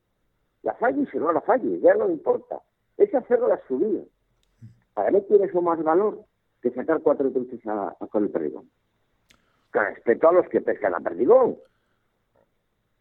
[0.62, 2.60] la falle si no la falle, ya no importa.
[2.96, 4.06] Es hacerla subir.
[4.92, 6.24] Para mí tiene eso más valor
[6.62, 8.68] que sacar cuatro truchas a, con el perdigón.
[9.74, 11.56] Con respecto a los que pescan a perdigón.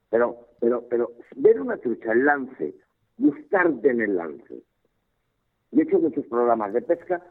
[0.09, 2.73] Pero, pero, pero, ver una trucha en lance,
[3.19, 4.63] gustarte en el lance.
[5.69, 7.21] Yo he hecho muchos programas de pesca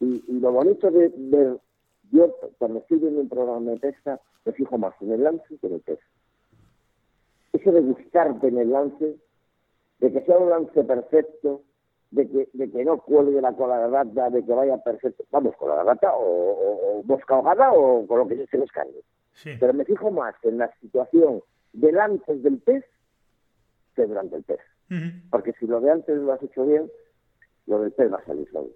[0.00, 1.56] y, lo bonito de ver,
[2.12, 5.66] yo cuando estoy viendo un programa de pesca, me fijo más en el lance que
[5.66, 6.00] en el pez.
[7.54, 9.16] Eso de gustarte en el lance
[10.00, 11.62] de que sea un lance perfecto,
[12.10, 15.56] de que, de que no cuelgue la cola de rata, de que vaya perfecto, vamos,
[15.56, 18.98] con la rata o, o, mosca ahogada o con lo que se les caiga.
[19.58, 21.40] Pero me fijo más en la situación
[21.72, 22.84] del antes del pez
[23.94, 24.60] que durante el pez.
[25.30, 26.90] Porque si lo de antes lo has hecho bien,
[27.66, 28.70] lo del pez va a salir solo.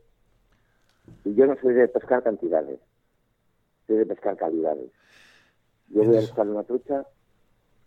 [1.24, 2.78] Y yo no soy de pescar cantidades,
[3.86, 4.90] soy de pescar calidades.
[5.88, 7.04] Yo voy a buscar una trucha,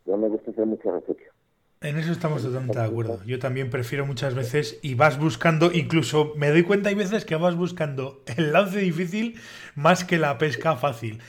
[0.05, 1.31] no me gusta hacer mucho refugio.
[1.79, 3.19] En eso estamos totalmente de acuerdo.
[3.25, 7.35] Yo también prefiero muchas veces y vas buscando, incluso me doy cuenta hay veces que
[7.35, 9.39] vas buscando el lance difícil
[9.75, 11.19] más que la pesca fácil.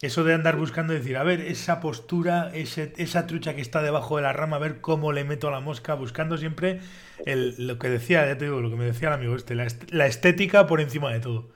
[0.00, 4.16] Eso de andar buscando decir, a ver, esa postura, ese, esa trucha que está debajo
[4.16, 6.80] de la rama, a ver cómo le meto a la mosca, buscando siempre
[7.24, 9.68] el, lo que decía, ya te digo, lo que me decía el amigo este, la,
[9.90, 11.50] la estética por encima de todo.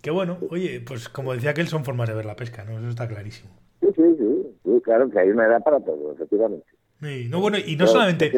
[0.00, 2.78] Que bueno, oye, pues como decía que él son formas de ver la pesca, ¿no?
[2.78, 3.50] Eso está clarísimo.
[3.80, 6.64] Sí, sí, sí, claro que hay una edad para todo, efectivamente
[7.00, 8.32] no, bueno, y no solamente.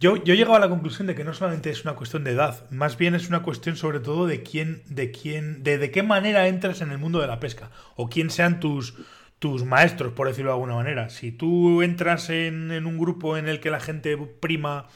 [0.00, 2.32] Yo, yo he llegado a la conclusión de que no solamente es una cuestión de
[2.32, 6.02] edad, más bien es una cuestión sobre todo de quién, de quién, de, de qué
[6.02, 8.94] manera entras en el mundo de la pesca, o quién sean tus,
[9.38, 11.10] tus maestros, por decirlo de alguna manera.
[11.10, 14.88] Si tú entras en, en un grupo en el que la gente prima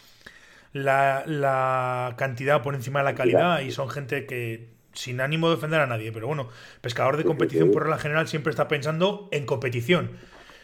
[0.72, 5.54] la, la, cantidad por encima de la calidad y son gente que, sin ánimo de
[5.54, 6.48] ofender a nadie, pero bueno,
[6.80, 10.10] pescador de competición por regla general siempre está pensando en competición.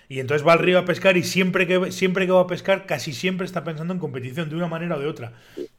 [0.08, 2.86] Y entonces va al río a pescar y siempre que, siempre que va a pescar,
[2.86, 5.32] casi siempre está pensando en competición, de una manera o de otra.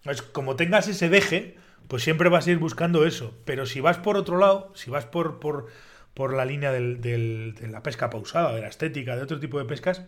[0.04, 1.56] Es como tengas ese deje,
[1.88, 3.34] pues siempre vas a ir buscando eso.
[3.46, 5.68] Pero si vas por otro lado, si vas por, por,
[6.14, 9.66] por la línea del, de la pesca pausada, de la estética, de otro tipo de
[9.66, 10.04] pescas,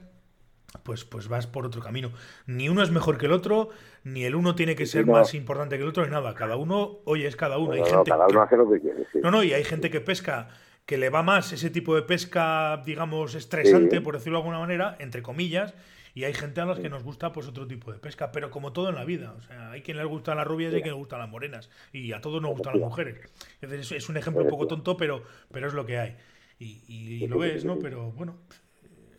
[0.83, 2.11] pues, pues vas por otro camino.
[2.45, 3.69] Ni uno es mejor que el otro,
[4.03, 6.33] ni el uno tiene que ser más importante que el otro, ni nada.
[6.33, 7.73] Cada uno, oye, es cada uno.
[7.73, 9.05] hay gente cada uno hace lo que quiere.
[9.21, 10.49] No, no, y hay gente que pesca
[10.87, 14.95] que le va más ese tipo de pesca, digamos, estresante, por decirlo de alguna manera,
[14.99, 15.75] entre comillas,
[16.15, 18.71] y hay gente a las que nos gusta pues otro tipo de pesca, pero como
[18.71, 20.93] todo en la vida, o sea, hay quien le gusta las rubias y hay quien
[20.93, 23.19] le gustan las morenas, y a todos nos gustan las mujeres.
[23.61, 26.15] Es un ejemplo un poco tonto, pero, pero es lo que hay.
[26.57, 27.77] Y, lo ves, ¿no?
[27.79, 28.37] Pero bueno,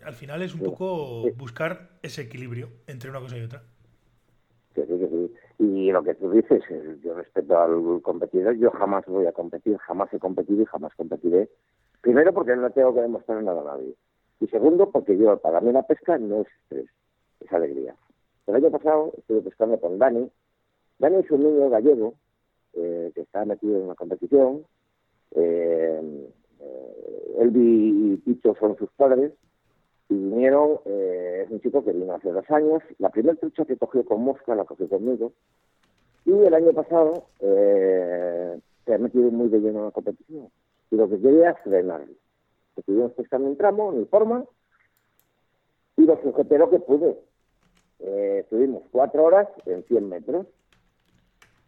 [0.03, 3.63] al final es un poco buscar ese equilibrio entre una cosa y otra.
[5.89, 6.63] Y lo que tú dices,
[7.03, 11.49] yo respeto al competidor, yo jamás voy a competir, jamás he competido y jamás competiré.
[12.03, 13.95] Primero porque no tengo que demostrar nada a nadie.
[14.39, 16.91] Y segundo porque yo, para mí la pesca no es estrés,
[17.41, 17.97] es alegría.
[18.47, 20.31] El año pasado estuve pescando con Dani.
[20.99, 22.13] Dani es un niño gallego
[22.75, 24.67] eh, que está metido en una competición.
[25.37, 26.29] Eh,
[26.61, 29.33] eh, Elvi y Picho son sus padres
[30.09, 33.77] y vinieron, eh, es un chico que vino hace dos años, la primera trucha que
[33.77, 35.33] cogió con mosca la cogió conmigo,
[36.31, 40.49] y el año pasado eh, se ha metido muy de lleno en la competición,
[40.91, 42.15] y lo que quería es frenarlo.
[42.77, 44.45] Estuvimos pescando un tramo, en forma,
[45.97, 47.19] y lo sujeté lo que pude.
[48.01, 50.47] Eh, estuvimos cuatro horas en 100 metros,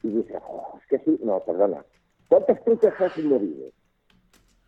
[0.03, 1.85] y dice, oh, es que sí, no, perdona,
[2.29, 3.71] ¿cuántas truchas has movido?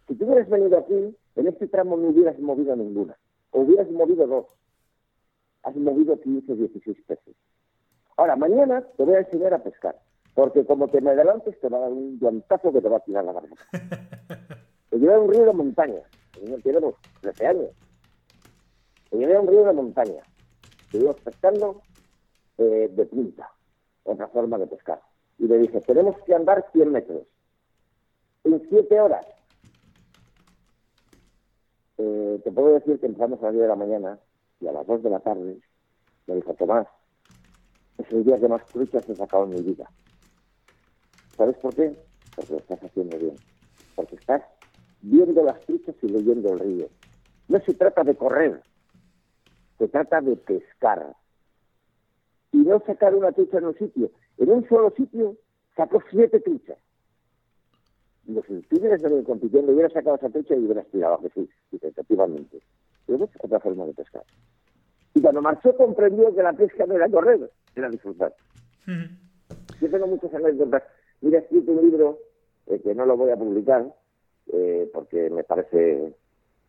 [0.08, 3.16] Si tú hubieras venido aquí, en este tramo no hubieras movido ninguna
[3.52, 4.46] hubieras movido dos.
[5.62, 7.36] Has movido 15, 16 peces.
[8.16, 9.96] Ahora, mañana te voy a enseñar a pescar,
[10.34, 13.00] porque como te me adelantes te va a dar un guantazo que te va a
[13.00, 13.62] tirar la garganta.
[14.90, 16.02] Te llevé a un río de montaña,
[16.34, 17.70] tenemos 13 años.
[19.08, 20.22] Te llevé a un río de montaña.
[20.82, 21.80] Estuvimos pescando
[22.58, 23.50] eh, de punta.
[24.04, 25.00] otra forma de pescar.
[25.38, 27.22] Y le dije, tenemos que andar 100 metros
[28.44, 29.26] en 7 horas.
[31.96, 34.18] Eh, te puedo decir que empezamos a las 10 de la mañana
[34.60, 35.58] y a las 2 de la tarde
[36.26, 36.86] me dijo, Tomás,
[37.98, 39.90] es el día que más truchas he sacado en mi vida.
[41.36, 41.96] ¿Sabes por qué?
[42.36, 43.36] Porque lo estás haciendo bien.
[43.94, 44.42] Porque estás
[45.02, 46.88] viendo las truchas y leyendo el río.
[47.48, 48.62] No se trata de correr,
[49.78, 51.14] se trata de pescar.
[52.52, 54.10] Y no sacar una trucha en un sitio.
[54.38, 55.36] En un solo sitio
[55.76, 56.78] sacó siete truchas.
[58.24, 58.32] Si
[58.62, 62.62] tú hubieras venido compitiendo, hubieras sacado esa trucha y hubieras tirado a Jesús, efectivamente.
[63.06, 64.22] Pero es otra forma de pescar.
[65.14, 68.34] Y cuando marchó comprendió que la pesca no era correr, era disfrutar.
[69.80, 70.82] Yo tengo muchas anécdotas.
[71.20, 72.18] Mira, escrito un libro
[72.66, 73.86] eh, que no lo voy a publicar
[74.52, 76.14] eh, porque me parece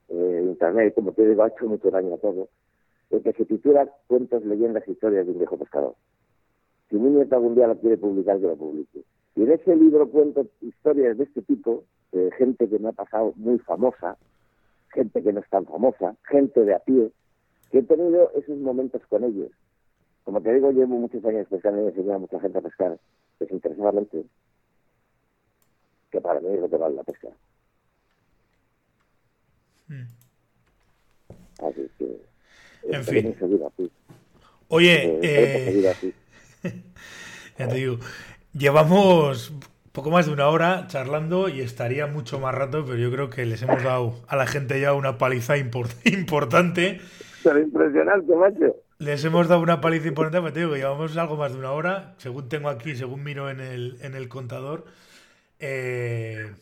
[0.09, 2.49] eh, Internet, como te digo, ha hecho mucho daño a todo,
[3.09, 5.95] el que se titula Cuentos, leyendas, historias de un viejo pescador.
[6.89, 9.03] Si mi nieto algún día lo quiere publicar, que lo publique.
[9.35, 11.83] Y en ese libro cuento historias de este tipo,
[12.37, 14.17] gente que me ha pasado muy famosa,
[14.93, 17.11] gente que no es tan famosa, gente de a pie,
[17.71, 19.49] que he tenido esos momentos con ellos.
[20.23, 22.97] Como te digo, llevo muchos años pescando y enseñando a mucha gente a pescar
[23.39, 24.23] desinteresadamente,
[26.11, 27.27] que para mí es lo que vale la pesca.
[29.87, 30.03] Mm.
[31.59, 32.21] Así que,
[32.83, 33.35] en fin.
[34.69, 35.93] Oye, eh,
[37.57, 37.97] ya te digo,
[38.53, 39.53] llevamos
[39.91, 43.45] poco más de una hora charlando y estaría mucho más rato, pero yo creo que
[43.45, 45.57] les hemos dado a la gente ya una paliza
[46.05, 46.99] importante.
[47.43, 48.75] Pero impresionante, macho.
[49.03, 51.71] Les hemos dado una paliza importante, pero te digo que llevamos algo más de una
[51.71, 54.85] hora, según tengo aquí, según miro en el, en el contador.
[55.59, 56.53] Eh,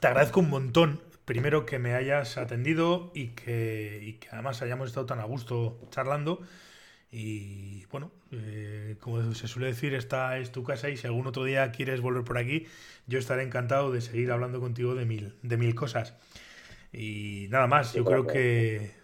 [0.00, 5.20] te agradezco un montón primero que me hayas atendido y que, además hayamos estado tan
[5.20, 6.40] a gusto charlando.
[7.10, 11.44] Y bueno, eh, como se suele decir, esta es tu casa y si algún otro
[11.44, 12.66] día quieres volver por aquí,
[13.06, 16.14] yo estaré encantado de seguir hablando contigo de mil, de mil cosas.
[16.94, 19.01] Y nada más, yo creo que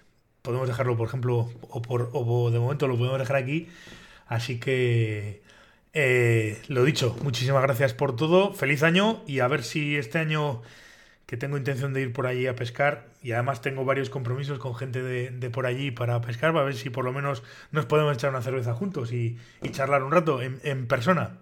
[0.48, 3.68] podemos dejarlo, por ejemplo, o, por, de momento lo podemos dejar aquí.
[4.28, 5.42] Así que,
[5.92, 10.62] eh, lo dicho, muchísimas gracias por todo, feliz año y a ver si este año
[11.26, 14.74] que tengo intención de ir por allí a pescar y además tengo varios compromisos con
[14.74, 18.30] gente de, por allí para pescar, para ver si por lo menos nos podemos echar
[18.30, 19.36] una cerveza juntos y,
[19.72, 21.36] charlar un rato en, persona.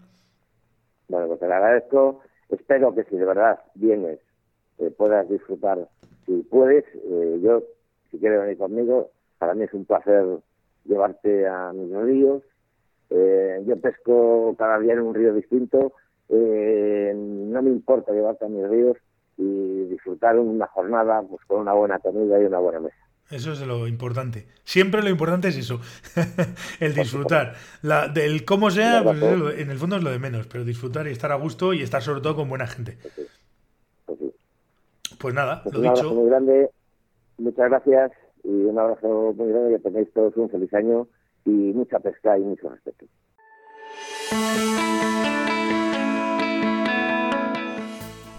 [1.06, 2.22] Bueno, pues te lo agradezco.
[2.48, 4.18] Espero que si de verdad vienes
[4.78, 5.88] eh, puedas disfrutar.
[6.26, 7.62] Si puedes, eh, yo,
[8.10, 10.24] si quieres venir conmigo, para mí es un placer
[10.84, 12.42] llevarte a mis ríos.
[13.10, 15.92] Eh, yo pesco cada día en un río distinto.
[16.28, 18.96] no me importa llevarte a mis ríos
[19.38, 22.96] y disfrutar una jornada pues con una buena comida y una buena mesa.
[23.30, 24.46] Eso es lo importante.
[24.62, 25.80] Siempre lo importante es eso,
[26.80, 27.54] el disfrutar.
[27.82, 31.10] La, del cómo sea, pues en el fondo es lo de menos, pero disfrutar y
[31.10, 32.98] estar a gusto y estar sobre todo con buena gente.
[33.02, 34.32] Pues, pues,
[35.18, 36.14] pues nada, lo un dicho.
[36.14, 36.70] muy grande,
[37.38, 38.12] muchas gracias
[38.44, 41.08] y un abrazo muy grande, que tengáis todos un feliz año
[41.44, 43.06] y mucha pesca y mucho respeto.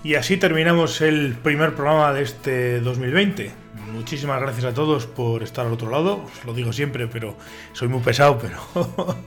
[0.04, 3.52] Y así terminamos el primer programa de este 2020.
[3.92, 6.24] Muchísimas gracias a todos por estar al otro lado.
[6.24, 7.36] Os lo digo siempre, pero
[7.74, 8.58] soy muy pesado, pero,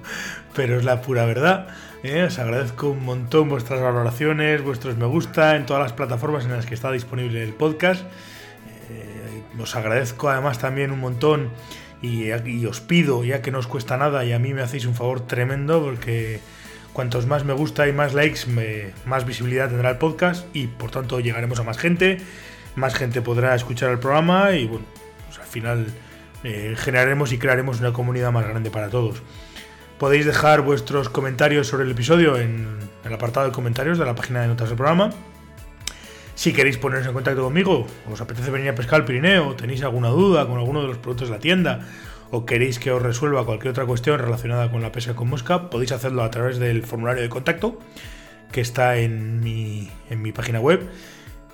[0.56, 1.68] pero es la pura verdad.
[2.02, 2.22] ¿eh?
[2.22, 6.64] Os agradezco un montón vuestras valoraciones, vuestros me gusta en todas las plataformas en las
[6.64, 8.06] que está disponible el podcast.
[9.58, 11.50] Os agradezco además también un montón
[12.02, 12.30] y,
[12.64, 15.26] os pido, ya que no os cuesta nada y a mí me hacéis un favor
[15.26, 16.40] tremendo porque
[16.92, 18.40] Cuantos más me gusta y más likes,
[19.06, 22.18] más visibilidad tendrá el podcast y por tanto llegaremos a más gente,
[22.74, 24.86] más gente podrá escuchar el programa y bueno,
[25.26, 25.86] pues al final
[26.42, 29.22] eh, generaremos y crearemos una comunidad más grande para todos.
[29.98, 32.66] Podéis dejar vuestros comentarios sobre el episodio en
[33.04, 35.10] el apartado de comentarios de la página de notas del programa.
[36.40, 40.08] Si queréis poneros en contacto conmigo, os apetece venir a pescar al Pirineo, tenéis alguna
[40.08, 41.80] duda con alguno de los productos de la tienda,
[42.30, 45.92] o queréis que os resuelva cualquier otra cuestión relacionada con la pesca con mosca, podéis
[45.92, 47.78] hacerlo a través del formulario de contacto
[48.52, 50.88] que está en mi, en mi página web.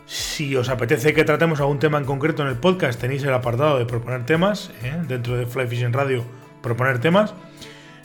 [0.07, 3.81] Si os apetece que tratemos algún tema en concreto en el podcast, tenéis el apartado
[3.81, 4.97] de proponer temas, ¿eh?
[5.09, 6.23] dentro de Fly Fishing Radio,
[6.63, 7.35] proponer temas.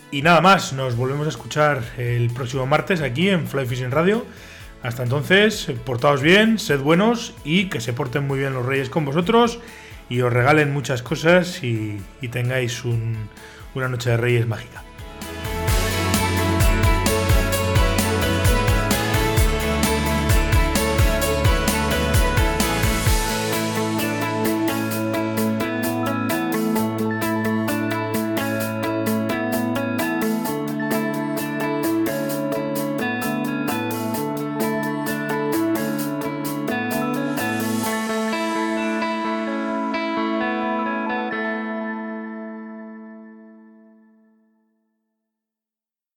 [0.10, 4.26] Y nada más, nos volvemos a escuchar el próximo martes aquí en Fly Fishing Radio.
[4.84, 9.06] Hasta entonces, portaos bien, sed buenos y que se porten muy bien los reyes con
[9.06, 9.60] vosotros
[10.10, 12.02] y os regalen muchas cosas y,
[12.32, 14.84] tengáis una noche de reyes mágica.